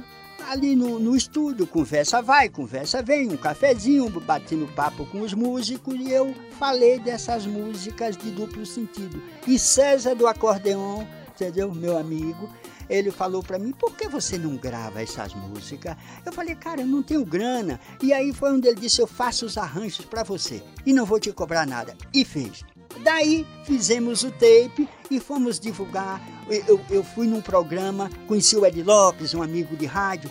ali 0.49 0.77
no, 0.77 0.99
no 0.99 1.17
estúdio, 1.17 1.67
conversa 1.67 2.21
vai, 2.21 2.49
conversa 2.49 3.03
vem, 3.03 3.29
um 3.31 3.37
cafezinho, 3.37 4.09
batendo 4.21 4.67
papo 4.75 5.07
com 5.07 5.21
os 5.21 5.35
músicos 5.35 5.95
e 5.95 6.11
eu 6.11 6.35
falei 6.59 6.99
dessas 6.99 7.47
músicas 7.47 8.17
de 8.17 8.31
duplo 8.31 8.65
sentido. 8.67 9.23
E 9.47 9.59
César 9.59 10.15
do 10.15 10.27
acordeon, 10.27 11.05
entendeu, 11.35 11.73
meu 11.75 11.99
amigo, 11.99 12.49
ele 12.89 13.11
falou 13.11 13.43
para 13.43 13.59
mim, 13.59 13.73
por 13.73 13.97
que 13.97 14.09
você 14.09 14.37
não 14.37 14.57
grava 14.57 15.03
essas 15.03 15.35
músicas? 15.35 15.97
Eu 16.25 16.33
falei, 16.33 16.55
cara, 16.55 16.83
eu 16.83 16.87
não 16.87 17.03
tenho 17.03 17.25
grana. 17.25 17.81
E 18.03 18.13
aí 18.13 18.33
foi 18.33 18.53
onde 18.53 18.69
ele 18.69 18.81
disse, 18.81 19.01
eu 19.01 19.07
faço 19.07 19.47
os 19.47 19.57
arranjos 19.57 20.05
para 20.05 20.23
você 20.23 20.63
e 20.85 20.93
não 20.93 21.07
vou 21.07 21.19
te 21.19 21.33
cobrar 21.33 21.67
nada. 21.67 21.97
E 22.13 22.25
fez. 22.25 22.65
Daí 23.03 23.47
fizemos 23.65 24.23
o 24.23 24.31
tape 24.31 24.89
e 25.11 25.19
fomos 25.19 25.59
divulgar. 25.59 26.21
Eu, 26.49 26.81
eu 26.91 27.05
fui 27.05 27.27
num 27.27 27.41
programa, 27.41 28.11
conheci 28.27 28.57
o 28.57 28.67
Ed 28.67 28.83
Lopes, 28.83 29.35
um 29.35 29.43
amigo 29.43 29.77
de 29.77 29.87
rádio. 29.87 30.31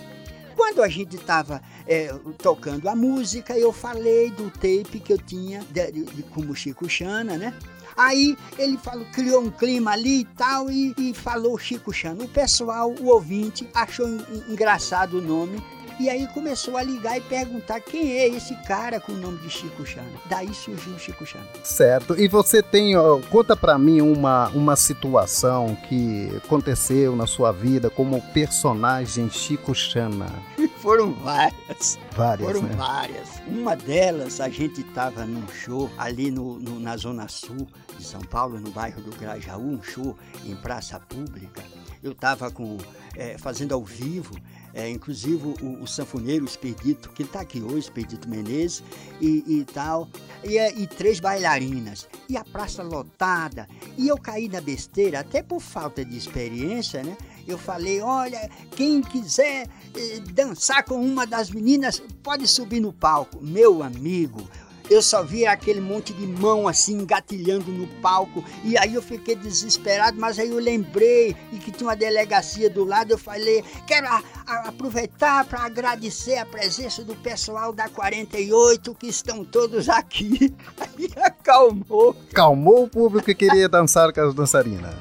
Quando 0.55 0.83
a 0.83 0.87
gente 0.87 1.15
estava 1.15 1.61
é, 1.87 2.13
tocando 2.37 2.87
a 2.87 2.95
música, 2.95 3.57
eu 3.57 3.71
falei 3.71 4.29
do 4.31 4.49
tape 4.51 4.99
que 4.99 5.13
eu 5.13 5.17
tinha 5.17 5.61
de, 5.71 5.91
de, 5.91 6.03
de, 6.03 6.23
como 6.23 6.55
Chico 6.55 6.87
Chana, 6.89 7.37
né? 7.37 7.53
Aí 7.97 8.37
ele 8.57 8.77
falou, 8.77 9.05
criou 9.11 9.41
um 9.41 9.49
clima 9.49 9.91
ali 9.91 10.21
e 10.21 10.25
tal, 10.25 10.69
e, 10.69 10.93
e 10.97 11.13
falou 11.13 11.57
Chico 11.57 11.91
Chana. 11.91 12.23
O 12.23 12.27
pessoal, 12.27 12.93
o 12.99 13.07
ouvinte, 13.07 13.67
achou 13.73 14.07
engraçado 14.47 15.17
o 15.17 15.21
nome 15.21 15.61
e 15.99 16.09
aí 16.09 16.27
começou 16.27 16.77
a 16.77 16.83
ligar 16.83 17.17
e 17.17 17.21
perguntar 17.21 17.79
quem 17.79 18.11
é 18.13 18.27
esse 18.27 18.55
cara 18.63 18.99
com 18.99 19.11
o 19.11 19.17
nome 19.17 19.37
de 19.39 19.49
Chico 19.49 19.85
Chana. 19.85 20.11
Daí 20.27 20.53
surgiu 20.53 20.93
o 20.93 20.99
Chico 20.99 21.25
Chana. 21.25 21.47
Certo. 21.63 22.19
E 22.19 22.27
você 22.27 22.61
tem, 22.61 22.95
ó, 22.95 23.19
conta 23.29 23.55
para 23.55 23.77
mim 23.77 24.01
uma, 24.01 24.49
uma 24.49 24.75
situação 24.75 25.75
que 25.87 26.31
aconteceu 26.37 27.15
na 27.15 27.27
sua 27.27 27.51
vida 27.51 27.89
como 27.89 28.21
personagem 28.33 29.29
Chico 29.29 29.73
Chana. 29.75 30.27
Foram 30.81 31.13
várias. 31.13 31.99
Várias, 32.15 32.47
Foram 32.47 32.63
né? 32.63 32.75
várias. 32.75 33.29
Uma 33.47 33.75
delas, 33.75 34.41
a 34.41 34.49
gente 34.49 34.81
estava 34.81 35.25
num 35.25 35.47
show 35.47 35.89
ali 35.97 36.31
no, 36.31 36.59
no, 36.59 36.79
na 36.79 36.97
Zona 36.97 37.27
Sul 37.27 37.67
de 37.97 38.03
São 38.03 38.21
Paulo, 38.21 38.59
no 38.59 38.71
bairro 38.71 39.01
do 39.01 39.15
Grajaú, 39.15 39.61
um 39.61 39.83
show 39.83 40.17
em 40.43 40.55
praça 40.55 40.99
pública. 40.99 41.61
Eu 42.01 42.13
estava 42.13 42.49
com 42.49 42.77
é, 43.15 43.37
fazendo 43.37 43.73
ao 43.73 43.83
vivo 43.83 44.35
é, 44.73 44.89
inclusive 44.89 45.55
o, 45.61 45.83
o 45.83 45.87
sanfoneiro 45.87 46.45
Expedito, 46.45 47.09
que 47.09 47.23
está 47.23 47.41
aqui 47.41 47.61
hoje, 47.61 47.79
Expedito 47.79 48.29
Menezes, 48.29 48.83
e, 49.19 49.43
e 49.47 49.65
tal, 49.65 50.07
e, 50.43 50.57
é, 50.57 50.73
e, 50.73 50.87
três 50.87 51.19
bailarinas, 51.19 52.07
e 52.29 52.37
a 52.37 52.43
praça 52.43 52.83
lotada, 52.83 53.67
e 53.97 54.07
eu 54.07 54.17
caí 54.17 54.47
na 54.47 54.61
besteira, 54.61 55.19
até 55.19 55.41
por 55.41 55.61
falta 55.61 56.03
de 56.03 56.17
experiência, 56.17 57.03
né? 57.03 57.17
Eu 57.47 57.57
falei, 57.57 58.01
olha, 58.01 58.49
quem 58.75 59.01
quiser 59.01 59.67
eh, 59.95 60.19
dançar 60.31 60.83
com 60.83 61.01
uma 61.03 61.25
das 61.25 61.49
meninas, 61.49 62.01
pode 62.21 62.47
subir 62.47 62.79
no 62.79 62.93
palco. 62.93 63.43
Meu 63.43 63.81
amigo, 63.81 64.47
eu 64.91 65.01
só 65.01 65.23
via 65.23 65.51
aquele 65.51 65.79
monte 65.79 66.11
de 66.11 66.27
mão 66.27 66.67
assim 66.67 66.93
engatilhando 66.95 67.71
no 67.71 67.87
palco 68.01 68.43
e 68.61 68.77
aí 68.77 68.93
eu 68.93 69.01
fiquei 69.01 69.35
desesperado, 69.35 70.19
mas 70.19 70.37
aí 70.37 70.49
eu 70.49 70.59
lembrei 70.59 71.33
e 71.53 71.57
que 71.57 71.71
tinha 71.71 71.87
uma 71.87 71.95
delegacia 71.95 72.69
do 72.69 72.83
lado, 72.83 73.11
eu 73.11 73.17
falei, 73.17 73.63
quero 73.87 74.05
a, 74.07 74.21
a, 74.45 74.67
aproveitar 74.67 75.45
para 75.45 75.61
agradecer 75.61 76.37
a 76.37 76.45
presença 76.45 77.05
do 77.05 77.15
pessoal 77.15 77.71
da 77.71 77.87
48 77.87 78.93
que 78.95 79.07
estão 79.07 79.45
todos 79.45 79.87
aqui. 79.87 80.53
Aí 80.77 81.09
acalmou. 81.15 82.13
Calmou 82.33 82.83
o 82.83 82.89
público 82.89 83.25
que 83.25 83.35
queria 83.35 83.69
dançar 83.69 84.11
com 84.11 84.19
as 84.19 84.33
dançarinas. 84.33 84.93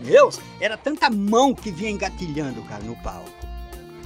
Deus, 0.00 0.40
era 0.58 0.76
tanta 0.76 1.10
mão 1.10 1.54
que 1.54 1.70
vinha 1.70 1.90
engatilhando, 1.90 2.62
cara, 2.62 2.82
no 2.82 2.96
palco. 3.02 3.28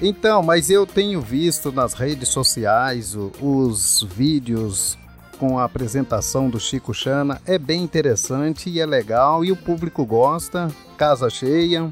Então, 0.01 0.43
mas 0.43 0.69
eu 0.69 0.85
tenho 0.85 1.21
visto 1.21 1.71
nas 1.71 1.95
redes 1.95 2.29
sociais 2.29 3.15
os 3.41 4.03
vídeos 4.03 4.99
com 5.38 5.59
a 5.59 5.64
apresentação 5.64 6.49
do 6.49 6.61
Chico 6.61 6.95
Chana. 6.95 7.40
É 7.47 7.59
bem 7.59 7.83
interessante 7.83 8.71
e 8.71 8.81
é 8.81 8.87
legal 8.87 9.45
e 9.45 9.53
o 9.53 9.57
público 9.57 10.05
gosta, 10.05 10.68
casa 10.97 11.29
cheia. 11.31 11.88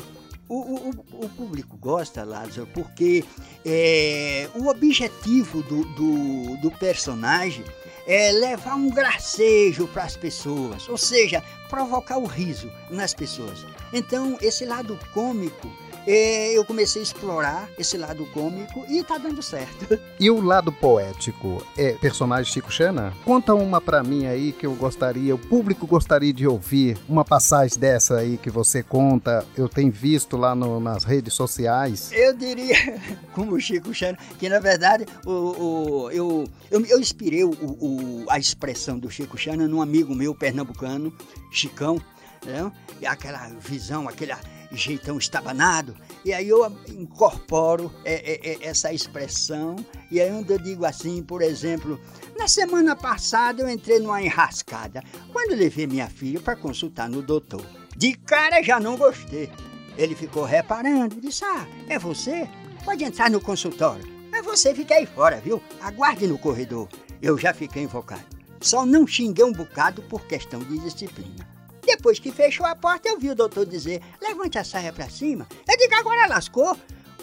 O, 0.48 0.56
o, 0.56 0.90
o 1.24 1.28
público 1.28 1.76
gosta, 1.76 2.24
Lázaro, 2.24 2.66
porque 2.74 3.24
é, 3.64 4.48
o 4.54 4.68
objetivo 4.68 5.62
do, 5.62 5.84
do, 5.94 6.56
do 6.56 6.70
personagem 6.72 7.64
é 8.06 8.32
levar 8.32 8.74
um 8.74 8.90
gracejo 8.90 9.86
para 9.86 10.02
as 10.02 10.16
pessoas, 10.16 10.88
ou 10.88 10.96
seja, 10.96 11.42
provocar 11.68 12.18
o 12.18 12.26
riso 12.26 12.68
nas 12.90 13.14
pessoas. 13.14 13.64
Então, 13.92 14.36
esse 14.40 14.64
lado 14.64 14.98
cômico 15.14 15.70
eu 16.06 16.64
comecei 16.64 17.00
a 17.00 17.04
explorar 17.04 17.68
esse 17.78 17.96
lado 17.96 18.26
cômico 18.26 18.84
e 18.88 19.02
tá 19.02 19.18
dando 19.18 19.42
certo. 19.42 19.98
E 20.20 20.30
o 20.30 20.40
lado 20.40 20.70
poético 20.70 21.66
é 21.78 21.92
personagem 21.92 22.52
Chico 22.52 22.70
Xana? 22.70 23.14
Conta 23.24 23.54
uma 23.54 23.80
para 23.80 24.02
mim 24.02 24.26
aí 24.26 24.52
que 24.52 24.66
eu 24.66 24.74
gostaria, 24.74 25.34
o 25.34 25.38
público 25.38 25.86
gostaria 25.86 26.30
de 26.30 26.46
ouvir 26.46 26.98
uma 27.08 27.24
passagem 27.24 27.78
dessa 27.78 28.18
aí 28.18 28.36
que 28.36 28.50
você 28.50 28.82
conta, 28.82 29.46
eu 29.56 29.66
tenho 29.66 29.90
visto 29.90 30.36
lá 30.36 30.54
no, 30.54 30.78
nas 30.78 31.04
redes 31.04 31.32
sociais. 31.32 32.10
Eu 32.12 32.36
diria, 32.36 32.76
como 33.32 33.54
o 33.54 33.60
Chico 33.60 33.94
Xana, 33.94 34.18
que 34.38 34.48
na 34.48 34.60
verdade 34.60 35.06
o, 35.24 35.30
o 35.30 36.10
eu, 36.10 36.46
eu, 36.70 36.84
eu 36.84 37.00
inspirei 37.00 37.44
o, 37.44 37.50
o, 37.50 38.26
a 38.28 38.38
expressão 38.38 38.98
do 38.98 39.10
Chico 39.10 39.38
Xana 39.38 39.66
num 39.66 39.80
amigo 39.80 40.14
meu 40.14 40.34
pernambucano, 40.34 41.12
Chicão, 41.50 42.00
né? 42.44 42.70
e 43.00 43.06
aquela 43.06 43.48
visão, 43.60 44.08
aquele 44.08 44.32
jeitão 44.72 45.18
estabanado. 45.18 45.96
E 46.24 46.32
aí 46.32 46.48
eu 46.48 46.70
incorporo 46.88 47.92
é, 48.04 48.14
é, 48.14 48.52
é, 48.52 48.58
essa 48.66 48.92
expressão. 48.92 49.76
E 50.10 50.20
aí 50.20 50.28
eu 50.28 50.58
digo 50.58 50.84
assim, 50.84 51.22
por 51.22 51.42
exemplo, 51.42 52.00
na 52.38 52.48
semana 52.48 52.94
passada 52.94 53.62
eu 53.62 53.68
entrei 53.68 53.98
numa 53.98 54.22
enrascada. 54.22 55.02
Quando 55.32 55.56
levei 55.56 55.86
minha 55.86 56.08
filha 56.08 56.40
para 56.40 56.56
consultar 56.56 57.08
no 57.08 57.22
doutor, 57.22 57.64
de 57.96 58.14
cara 58.14 58.62
já 58.62 58.78
não 58.78 58.96
gostei. 58.96 59.50
Ele 59.96 60.14
ficou 60.14 60.44
reparando, 60.44 61.20
disse: 61.20 61.44
Ah, 61.44 61.66
é 61.88 61.98
você? 61.98 62.48
Pode 62.84 63.04
entrar 63.04 63.30
no 63.30 63.40
consultório. 63.40 64.08
Mas 64.30 64.44
você 64.44 64.74
fica 64.74 64.94
aí 64.94 65.04
fora, 65.04 65.40
viu? 65.40 65.62
Aguarde 65.80 66.26
no 66.26 66.38
corredor. 66.38 66.88
Eu 67.20 67.36
já 67.36 67.52
fiquei 67.52 67.82
invocado. 67.82 68.24
Só 68.60 68.86
não 68.86 69.06
xinguei 69.06 69.44
um 69.44 69.52
bocado 69.52 70.02
por 70.02 70.22
questão 70.26 70.60
de 70.60 70.78
disciplina. 70.78 71.46
Depois 71.90 72.20
que 72.20 72.30
fechou 72.30 72.64
a 72.64 72.76
porta, 72.76 73.08
eu 73.08 73.18
vi 73.18 73.30
o 73.30 73.34
doutor 73.34 73.66
dizer: 73.66 74.00
levante 74.22 74.56
a 74.56 74.62
saia 74.62 74.92
para 74.92 75.10
cima. 75.10 75.48
Eu 75.68 75.76
digo: 75.76 75.94
agora 75.96 76.28
lascou. 76.28 76.76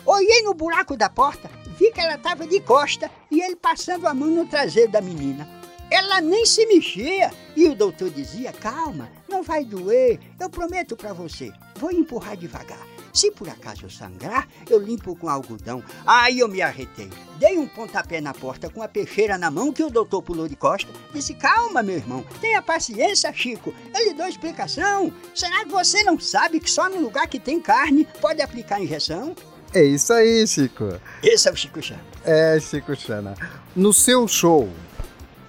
Olhei 0.05 0.41
no 0.43 0.53
buraco 0.53 0.95
da 0.95 1.09
porta, 1.09 1.49
vi 1.77 1.91
que 1.91 1.99
ela 1.99 2.15
estava 2.15 2.45
de 2.45 2.59
costa 2.61 3.09
e 3.31 3.41
ele 3.41 3.55
passando 3.55 4.07
a 4.07 4.13
mão 4.13 4.29
no 4.29 4.45
traseiro 4.45 4.91
da 4.91 5.01
menina. 5.01 5.47
ela 5.89 6.19
nem 6.21 6.45
se 6.45 6.65
mexia. 6.65 7.31
E 7.55 7.67
o 7.67 7.75
doutor 7.75 8.09
dizia: 8.09 8.51
calma, 8.51 9.09
não 9.29 9.41
vai 9.41 9.63
doer, 9.63 10.19
eu 10.39 10.49
prometo 10.49 10.95
para 10.95 11.13
você, 11.13 11.51
vou 11.77 11.91
empurrar 11.91 12.35
devagar. 12.35 12.96
Se 13.17 13.31
por 13.31 13.49
acaso 13.49 13.83
eu 13.83 13.89
sangrar, 13.89 14.47
eu 14.69 14.77
limpo 14.77 15.15
com 15.15 15.27
algodão. 15.27 15.83
Aí 16.05 16.37
eu 16.37 16.47
me 16.47 16.61
arretei. 16.61 17.09
Dei 17.39 17.57
um 17.57 17.67
pontapé 17.67 18.21
na 18.21 18.31
porta 18.31 18.69
com 18.69 18.83
a 18.83 18.87
peixeira 18.87 19.39
na 19.39 19.49
mão 19.49 19.73
que 19.73 19.83
o 19.83 19.89
doutor 19.89 20.21
pulou 20.21 20.47
de 20.47 20.55
costa. 20.55 20.87
Disse: 21.11 21.33
Calma, 21.33 21.81
meu 21.81 21.95
irmão, 21.95 22.23
tenha 22.39 22.61
paciência, 22.61 23.33
Chico. 23.33 23.73
Eu 23.91 24.05
lhe 24.05 24.13
dou 24.13 24.27
explicação. 24.27 25.11
Será 25.33 25.63
que 25.63 25.71
você 25.71 26.03
não 26.03 26.19
sabe 26.19 26.59
que 26.59 26.69
só 26.69 26.87
no 26.87 27.01
lugar 27.01 27.25
que 27.25 27.39
tem 27.39 27.59
carne 27.59 28.07
pode 28.21 28.39
aplicar 28.39 28.79
injeção? 28.79 29.35
É 29.73 29.83
isso 29.83 30.13
aí, 30.13 30.45
Chico. 30.45 30.99
Esse 31.23 31.49
é 31.49 31.51
o 31.51 31.55
Chico 31.55 31.81
Chana. 31.81 32.03
É, 32.23 32.59
Chico 32.59 32.95
Chana. 32.95 33.33
No 33.75 33.91
seu 33.93 34.27
show, 34.27 34.69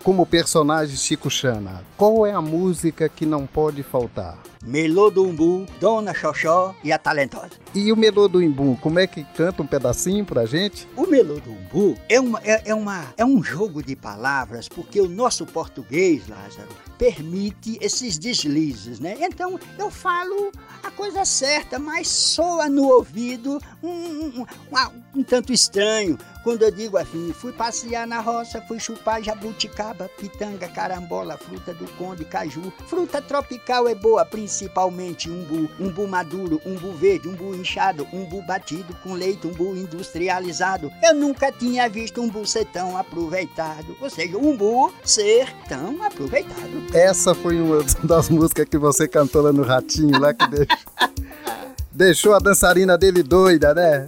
como 0.02 0.24
personagem 0.24 0.96
Chico 0.96 1.28
Chana, 1.28 1.84
qual 1.98 2.26
é 2.26 2.32
a 2.32 2.40
música 2.40 3.10
que 3.10 3.26
não 3.26 3.46
pode 3.46 3.82
faltar? 3.82 4.38
Melô 4.64 5.10
do 5.10 5.24
Umbu, 5.24 5.66
Dona 5.80 6.12
Xoxó 6.12 6.74
e 6.82 6.92
a 6.92 6.98
Talentosa. 6.98 7.50
E 7.74 7.92
o 7.92 7.96
Melô 7.96 8.28
do 8.28 8.38
Umbu, 8.38 8.76
como 8.80 8.98
é 8.98 9.06
que 9.06 9.24
canta 9.34 9.62
um 9.62 9.66
pedacinho 9.66 10.24
pra 10.24 10.46
gente? 10.46 10.88
O 10.96 11.06
Melô 11.06 11.38
do 11.40 11.50
Umbu 11.50 11.96
é, 12.08 12.18
uma, 12.20 12.40
é, 12.42 12.62
é, 12.70 12.74
uma, 12.74 13.14
é 13.16 13.24
um 13.24 13.42
jogo 13.42 13.82
de 13.82 13.94
palavras, 13.94 14.68
porque 14.68 15.00
o 15.00 15.08
nosso 15.08 15.46
português, 15.46 16.26
Lázaro, 16.28 16.68
permite 16.98 17.78
esses 17.80 18.18
deslizes, 18.18 18.98
né? 18.98 19.16
Então 19.20 19.58
eu 19.78 19.90
falo 19.90 20.50
a 20.82 20.90
coisa 20.90 21.24
certa, 21.24 21.78
mas 21.78 22.08
soa 22.08 22.68
no 22.68 22.88
ouvido 22.88 23.60
um, 23.82 23.88
um, 23.88 24.40
um, 24.40 25.20
um 25.20 25.22
tanto 25.22 25.52
estranho. 25.52 26.18
Quando 26.42 26.62
eu 26.62 26.70
digo 26.70 26.96
assim, 26.96 27.32
fui 27.32 27.52
passear 27.52 28.06
na 28.06 28.20
roça, 28.20 28.62
fui 28.62 28.80
chupar 28.80 29.22
jabuticaba, 29.22 30.08
pitanga, 30.18 30.66
carambola, 30.68 31.36
fruta 31.36 31.74
do 31.74 31.86
conde, 31.92 32.24
caju. 32.24 32.72
Fruta 32.86 33.20
tropical 33.20 33.86
é 33.86 33.94
boa, 33.94 34.24
principalmente 34.48 35.28
umbu. 35.28 35.68
Umbu 35.78 36.08
maduro, 36.08 36.60
umbu 36.64 36.92
verde, 36.92 37.28
umbu 37.28 37.54
inchado, 37.54 38.08
umbu 38.10 38.40
batido 38.40 38.96
com 39.02 39.12
leite, 39.12 39.46
umbu 39.46 39.76
industrializado. 39.76 40.90
Eu 41.04 41.14
nunca 41.14 41.52
tinha 41.52 41.86
visto 41.88 42.22
um 42.22 42.44
ser 42.46 42.64
tão 42.64 42.96
aproveitado. 42.96 43.94
Ou 44.00 44.08
seja, 44.08 44.38
umbu 44.38 44.90
ser 45.04 45.54
tão 45.68 46.02
aproveitado. 46.02 46.94
Essa 46.94 47.34
foi 47.34 47.60
uma 47.60 47.84
das 48.02 48.30
músicas 48.30 48.66
que 48.66 48.78
você 48.78 49.06
cantou 49.06 49.42
lá 49.42 49.52
no 49.52 49.62
Ratinho, 49.62 50.18
lá 50.18 50.32
que 50.32 50.46
deixou, 50.48 50.76
deixou 51.92 52.34
a 52.34 52.38
dançarina 52.38 52.96
dele 52.96 53.22
doida, 53.22 53.74
né? 53.74 54.06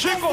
Chico, 0.00 0.28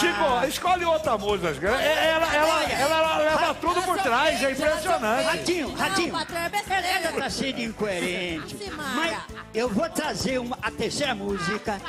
Chico, 0.00 0.46
escolhe 0.48 0.84
outra 0.84 1.16
música. 1.16 1.68
É, 1.80 2.10
ela, 2.10 2.34
ela, 2.34 2.62
ela, 2.72 2.96
ela 2.96 3.18
leva 3.18 3.54
tudo 3.54 3.82
por 3.82 3.98
trás, 3.98 4.42
é 4.42 4.50
impressionante. 4.50 5.24
Ratinho, 5.24 5.74
Ratinho, 5.74 6.14
ela 6.16 7.12
tá 7.12 7.30
sendo 7.30 7.60
incoerente. 7.60 8.56
Mas 8.94 9.16
eu 9.54 9.68
vou 9.68 9.88
trazer 9.88 10.38
uma, 10.38 10.58
a 10.60 10.70
terceira 10.70 11.14
música 11.14 11.80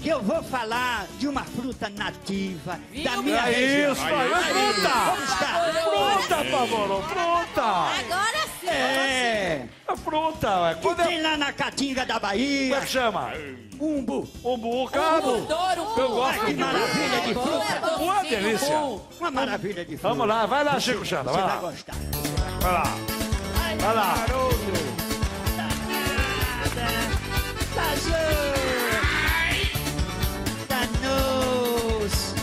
que 0.00 0.08
eu 0.08 0.22
vou 0.22 0.42
falar 0.42 1.06
de 1.18 1.28
uma 1.28 1.44
fruta 1.44 1.88
nativa 1.90 2.78
da 3.04 3.16
minha 3.22 3.36
é 3.36 3.52
região. 3.52 3.92
Isso, 3.92 4.04
aí, 4.04 4.32
é 4.32 4.72
fruta! 4.72 4.88
Fruta, 5.82 6.44
Pavoro, 6.50 7.02
fruta! 7.02 7.62
Agora! 7.62 8.37
É! 8.70 9.66
É 9.88 9.96
fruta, 9.96 10.60
ué. 10.60 10.74
Que 10.74 10.82
Quando 10.82 11.00
é... 11.00 11.06
tem 11.06 11.22
lá 11.22 11.36
na 11.36 11.52
Caatinga 11.52 12.04
da 12.06 12.14
Como 12.14 12.26
é 12.26 12.28
Bahia, 12.30 12.80
que 12.80 12.86
chama? 12.88 13.32
umbu. 13.80 14.28
Umbu, 14.44 14.90
cabo. 14.90 15.46
Eu 15.96 16.08
gosto 16.10 16.44
Que 16.44 16.52
de 16.54 16.60
maravilha 16.60 17.20
de 17.26 17.34
fruta! 17.34 17.96
Uma 18.02 18.22
delícia. 18.22 18.78
Uma 19.20 19.30
maravilha 19.30 19.84
de 19.84 19.96
fruta. 19.96 20.08
Vamos 20.14 20.28
lá, 20.28 20.46
vai 20.46 20.64
lá, 20.64 20.80
Chico 20.80 21.04
Xanda, 21.04 21.30
Você 21.30 21.38
vai 21.38 21.46
vai 21.46 21.54
lá. 21.56 21.60
gostar. 21.70 21.94
Vai 22.60 22.72
lá. 22.72 22.82
Vai 23.80 23.94
lá. 23.94 24.14
Danos! 30.98 32.34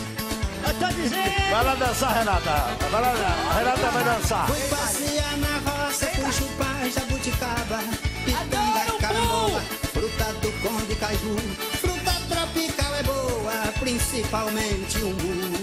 Eu 0.66 0.74
tô 0.78 0.86
dizendo! 0.94 1.50
Vai 1.50 1.64
lá 1.64 1.74
dançar, 1.74 2.12
Renata. 2.18 2.50
Vai 2.90 3.00
lá, 3.00 3.08
a 3.50 3.58
Renata 3.58 3.90
vai 3.90 4.04
dançar. 4.04 4.46
Fui 4.46 4.60
passear 4.68 5.36
na 5.38 5.55
roça, 5.96 6.06
fui 6.08 6.32
chupar 6.32 6.90
jabuticaba, 6.90 7.80
pitanga, 8.24 8.98
carambola, 9.00 9.60
fruta 9.92 10.32
do 10.42 10.52
conde 10.62 10.94
caju. 10.96 11.36
Fruta 11.80 12.12
tropical 12.28 12.94
é 12.94 13.02
boa, 13.02 13.72
principalmente 13.80 14.98
umbu. 14.98 15.56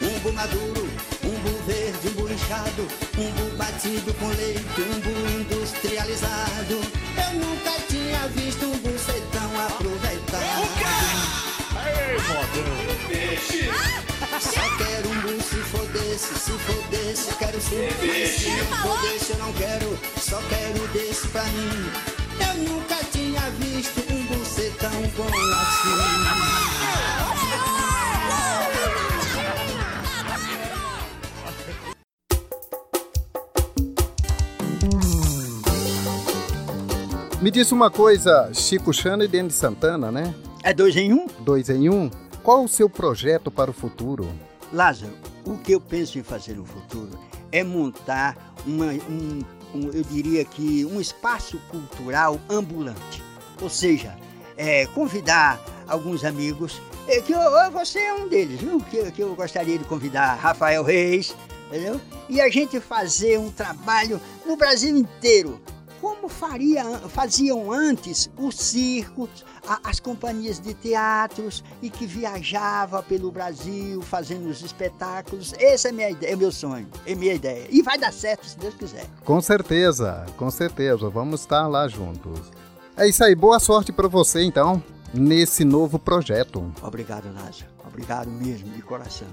Umbu 0.00 0.32
maduro, 0.32 0.88
umbu 1.24 1.62
verde, 1.66 2.08
umbu 2.08 2.32
inchado, 2.32 2.88
umbu 3.16 3.56
batido 3.56 4.12
com 4.14 4.28
leite, 4.28 4.80
umbu 4.80 5.10
industrializado. 5.40 6.80
Eu 7.16 7.32
nunca 7.38 7.72
tinha 7.88 8.28
visto 8.28 8.66
umbu 8.66 8.98
ser 8.98 9.22
tão 9.32 9.66
aproveitado. 9.66 10.62
Só 12.26 14.11
quero 17.52 17.60
sim. 17.60 17.88
Mas 18.06 18.30
se 18.30 18.48
não 18.48 18.66
for 18.78 19.00
desse, 19.02 19.32
eu 19.32 19.38
não 19.38 19.52
quero, 19.52 19.98
só 20.18 20.40
quero 20.48 20.88
desse 20.88 21.28
pra 21.28 21.44
mim. 21.44 21.90
Eu 22.40 22.54
nunca 22.72 22.96
tinha 23.10 23.40
visto 23.58 24.00
um 24.10 24.44
ser 24.44 24.74
tão 24.78 24.90
bom 24.90 25.26
assim. 25.26 25.92
Me 37.40 37.50
diz 37.50 37.72
uma 37.72 37.90
coisa, 37.90 38.50
Chico 38.54 38.92
Chana 38.92 39.24
e 39.24 39.28
Denis 39.28 39.56
Santana, 39.56 40.12
né? 40.12 40.32
É 40.62 40.72
dois 40.72 40.96
em 40.96 41.12
um? 41.12 41.26
Dois 41.40 41.68
em 41.68 41.90
um. 41.90 42.08
Qual 42.40 42.64
o 42.64 42.68
seu 42.68 42.88
projeto 42.88 43.50
para 43.50 43.68
o 43.70 43.74
futuro? 43.74 44.28
Lázaro, 44.72 45.12
o 45.44 45.58
que 45.58 45.72
eu 45.72 45.80
penso 45.80 46.18
em 46.18 46.22
fazer 46.22 46.54
no 46.54 46.64
futuro 46.64 47.10
é 47.52 47.62
montar 47.62 48.36
uma, 48.66 48.86
um, 48.86 49.42
um- 49.74 49.90
eu 49.92 50.02
diria 50.04 50.44
que 50.44 50.84
um 50.86 51.00
espaço 51.00 51.60
cultural 51.70 52.40
ambulante. 52.48 53.22
Ou 53.60 53.68
seja, 53.70 54.16
é, 54.56 54.86
convidar 54.86 55.60
alguns 55.86 56.24
amigos, 56.24 56.80
é, 57.06 57.20
que 57.20 57.32
eu, 57.32 57.70
você 57.70 57.98
é 57.98 58.14
um 58.14 58.28
deles, 58.28 58.60
viu? 58.60 58.80
Que, 58.80 59.10
que 59.12 59.22
eu 59.22 59.34
gostaria 59.34 59.78
de 59.78 59.84
convidar 59.84 60.34
Rafael 60.34 60.82
Reis, 60.82 61.34
entendeu? 61.68 62.00
E 62.28 62.40
a 62.40 62.48
gente 62.48 62.80
fazer 62.80 63.38
um 63.38 63.50
trabalho 63.50 64.20
no 64.46 64.56
Brasil 64.56 64.96
inteiro. 64.96 65.60
Como 66.02 66.28
faria, 66.28 66.82
faziam 67.10 67.70
antes 67.70 68.28
os 68.36 68.56
circos, 68.56 69.44
as 69.84 70.00
companhias 70.00 70.58
de 70.58 70.74
teatros 70.74 71.62
e 71.80 71.88
que 71.88 72.06
viajava 72.06 73.00
pelo 73.04 73.30
Brasil 73.30 74.02
fazendo 74.02 74.48
os 74.48 74.62
espetáculos. 74.62 75.54
Essa 75.60 75.90
é 75.90 75.92
minha 75.92 76.10
ideia, 76.10 76.32
é 76.32 76.36
meu 76.36 76.50
sonho, 76.50 76.88
é 77.06 77.14
minha 77.14 77.34
ideia. 77.34 77.68
E 77.70 77.82
vai 77.82 77.96
dar 77.96 78.12
certo 78.12 78.44
se 78.44 78.58
Deus 78.58 78.74
quiser. 78.74 79.06
Com 79.24 79.40
certeza, 79.40 80.26
com 80.36 80.50
certeza. 80.50 81.08
Vamos 81.08 81.42
estar 81.42 81.68
lá 81.68 81.86
juntos. 81.86 82.50
É 82.96 83.08
isso 83.08 83.22
aí. 83.22 83.36
Boa 83.36 83.60
sorte 83.60 83.92
para 83.92 84.08
você, 84.08 84.42
então, 84.42 84.82
nesse 85.14 85.64
novo 85.64 86.00
projeto. 86.00 86.68
Obrigado, 86.82 87.32
Lázaro. 87.32 87.70
Obrigado 87.86 88.28
mesmo, 88.28 88.68
de 88.70 88.82
coração. 88.82 89.28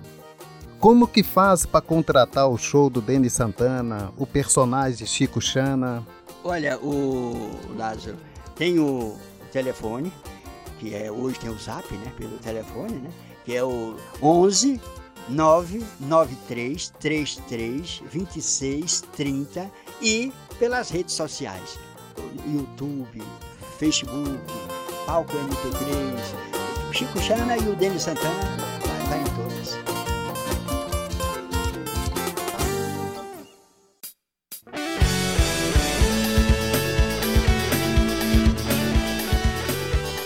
Como 0.79 1.08
que 1.08 1.23
faz 1.23 1.65
para 1.65 1.82
contratar 1.82 2.47
o 2.47 2.60
show 2.60 2.91
do 2.91 3.01
Denis 3.01 3.34
Santana, 3.34 4.13
o 4.15 4.27
personagem 4.27 5.08
Chico 5.08 5.41
Chana? 5.41 6.05
Olha, 6.43 6.80
o 6.80 7.52
Lázaro, 7.75 8.17
tem 8.56 8.80
o 8.80 9.17
telefone, 9.52 10.12
que 10.80 10.95
é 10.95 11.12
hoje 11.12 11.39
tem 11.39 11.49
o 11.49 11.58
Zap, 11.58 11.91
né, 11.93 12.13
pelo 12.17 12.38
telefone, 12.38 12.93
né, 12.93 13.12
que 13.43 13.56
é 13.56 13.63
o 13.63 13.95
11 14.21 14.80
993 15.28 16.93
33 16.99 18.02
26 18.10 19.02
30 19.15 19.71
e 20.02 20.32
pelas 20.58 20.89
redes 20.89 21.13
sociais, 21.13 21.78
YouTube, 22.47 23.21
Facebook, 23.78 24.39
Palco 25.06 25.34
MP3, 25.34 26.93
Chico 26.93 27.19
Chana 27.19 27.58
e 27.58 27.69
o 27.69 27.75
Denis 27.75 28.04
Santana, 28.04 28.68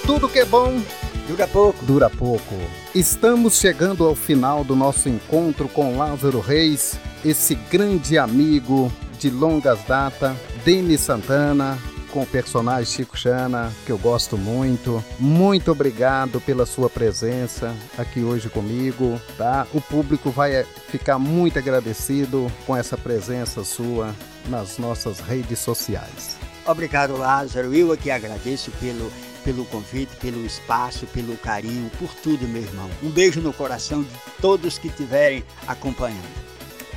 Tudo 0.05 0.27
que 0.27 0.39
é 0.39 0.45
bom 0.45 0.81
Dura 1.27 1.47
pouco. 1.47 1.85
dura 1.85 2.09
pouco. 2.09 2.55
Estamos 2.93 3.57
chegando 3.57 4.05
ao 4.05 4.13
final 4.13 4.63
do 4.63 4.75
nosso 4.75 5.07
encontro 5.07 5.69
com 5.69 5.97
Lázaro 5.97 6.41
Reis, 6.41 6.99
esse 7.23 7.55
grande 7.55 8.17
amigo 8.17 8.91
de 9.17 9.29
longas 9.29 9.81
datas, 9.85 10.35
Denis 10.65 10.99
Santana, 10.99 11.77
com 12.11 12.23
o 12.23 12.25
personagem 12.25 12.85
Chico 12.93 13.17
Chana, 13.17 13.71
que 13.85 13.91
eu 13.93 13.97
gosto 13.97 14.37
muito. 14.37 15.01
Muito 15.17 15.71
obrigado 15.71 16.41
pela 16.41 16.65
sua 16.65 16.89
presença 16.89 17.73
aqui 17.97 18.19
hoje 18.21 18.49
comigo, 18.49 19.19
tá? 19.37 19.65
O 19.73 19.79
público 19.79 20.29
vai 20.29 20.65
ficar 20.89 21.17
muito 21.17 21.57
agradecido 21.57 22.51
com 22.67 22.75
essa 22.75 22.97
presença 22.97 23.63
sua 23.63 24.13
nas 24.49 24.77
nossas 24.77 25.21
redes 25.21 25.59
sociais. 25.59 26.35
Obrigado, 26.65 27.15
Lázaro. 27.17 27.73
Eu 27.73 27.93
aqui 27.93 28.11
agradeço 28.11 28.69
pelo 28.71 29.09
pelo 29.43 29.65
convite, 29.65 30.15
pelo 30.17 30.45
espaço, 30.45 31.05
pelo 31.07 31.37
carinho, 31.37 31.89
por 31.99 32.09
tudo, 32.15 32.47
meu 32.47 32.61
irmão. 32.61 32.89
Um 33.01 33.09
beijo 33.09 33.41
no 33.41 33.53
coração 33.53 34.01
de 34.03 34.09
todos 34.41 34.77
que 34.77 34.87
estiverem 34.87 35.43
acompanhando. 35.67 36.43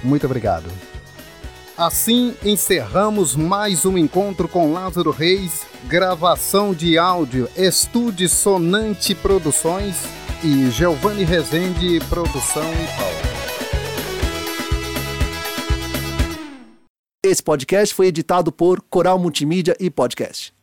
Muito 0.02 0.26
obrigado. 0.26 0.70
Assim 1.76 2.34
encerramos 2.42 3.36
mais 3.36 3.84
um 3.84 3.98
encontro 3.98 4.48
com 4.48 4.72
Lázaro 4.72 5.10
Reis, 5.10 5.66
gravação 5.84 6.72
de 6.72 6.96
áudio 6.96 7.50
Estúdio 7.54 8.28
Sonante 8.30 9.14
Produções 9.14 9.94
e 10.42 10.70
Giovanni 10.70 11.22
Rezende 11.24 12.00
Produção 12.08 12.64
e 12.72 12.86
Paulo. 12.96 13.36
Esse 17.22 17.42
podcast 17.42 17.94
foi 17.94 18.06
editado 18.06 18.50
por 18.50 18.80
Coral 18.80 19.18
Multimídia 19.18 19.76
e 19.78 19.90
Podcast. 19.90 20.56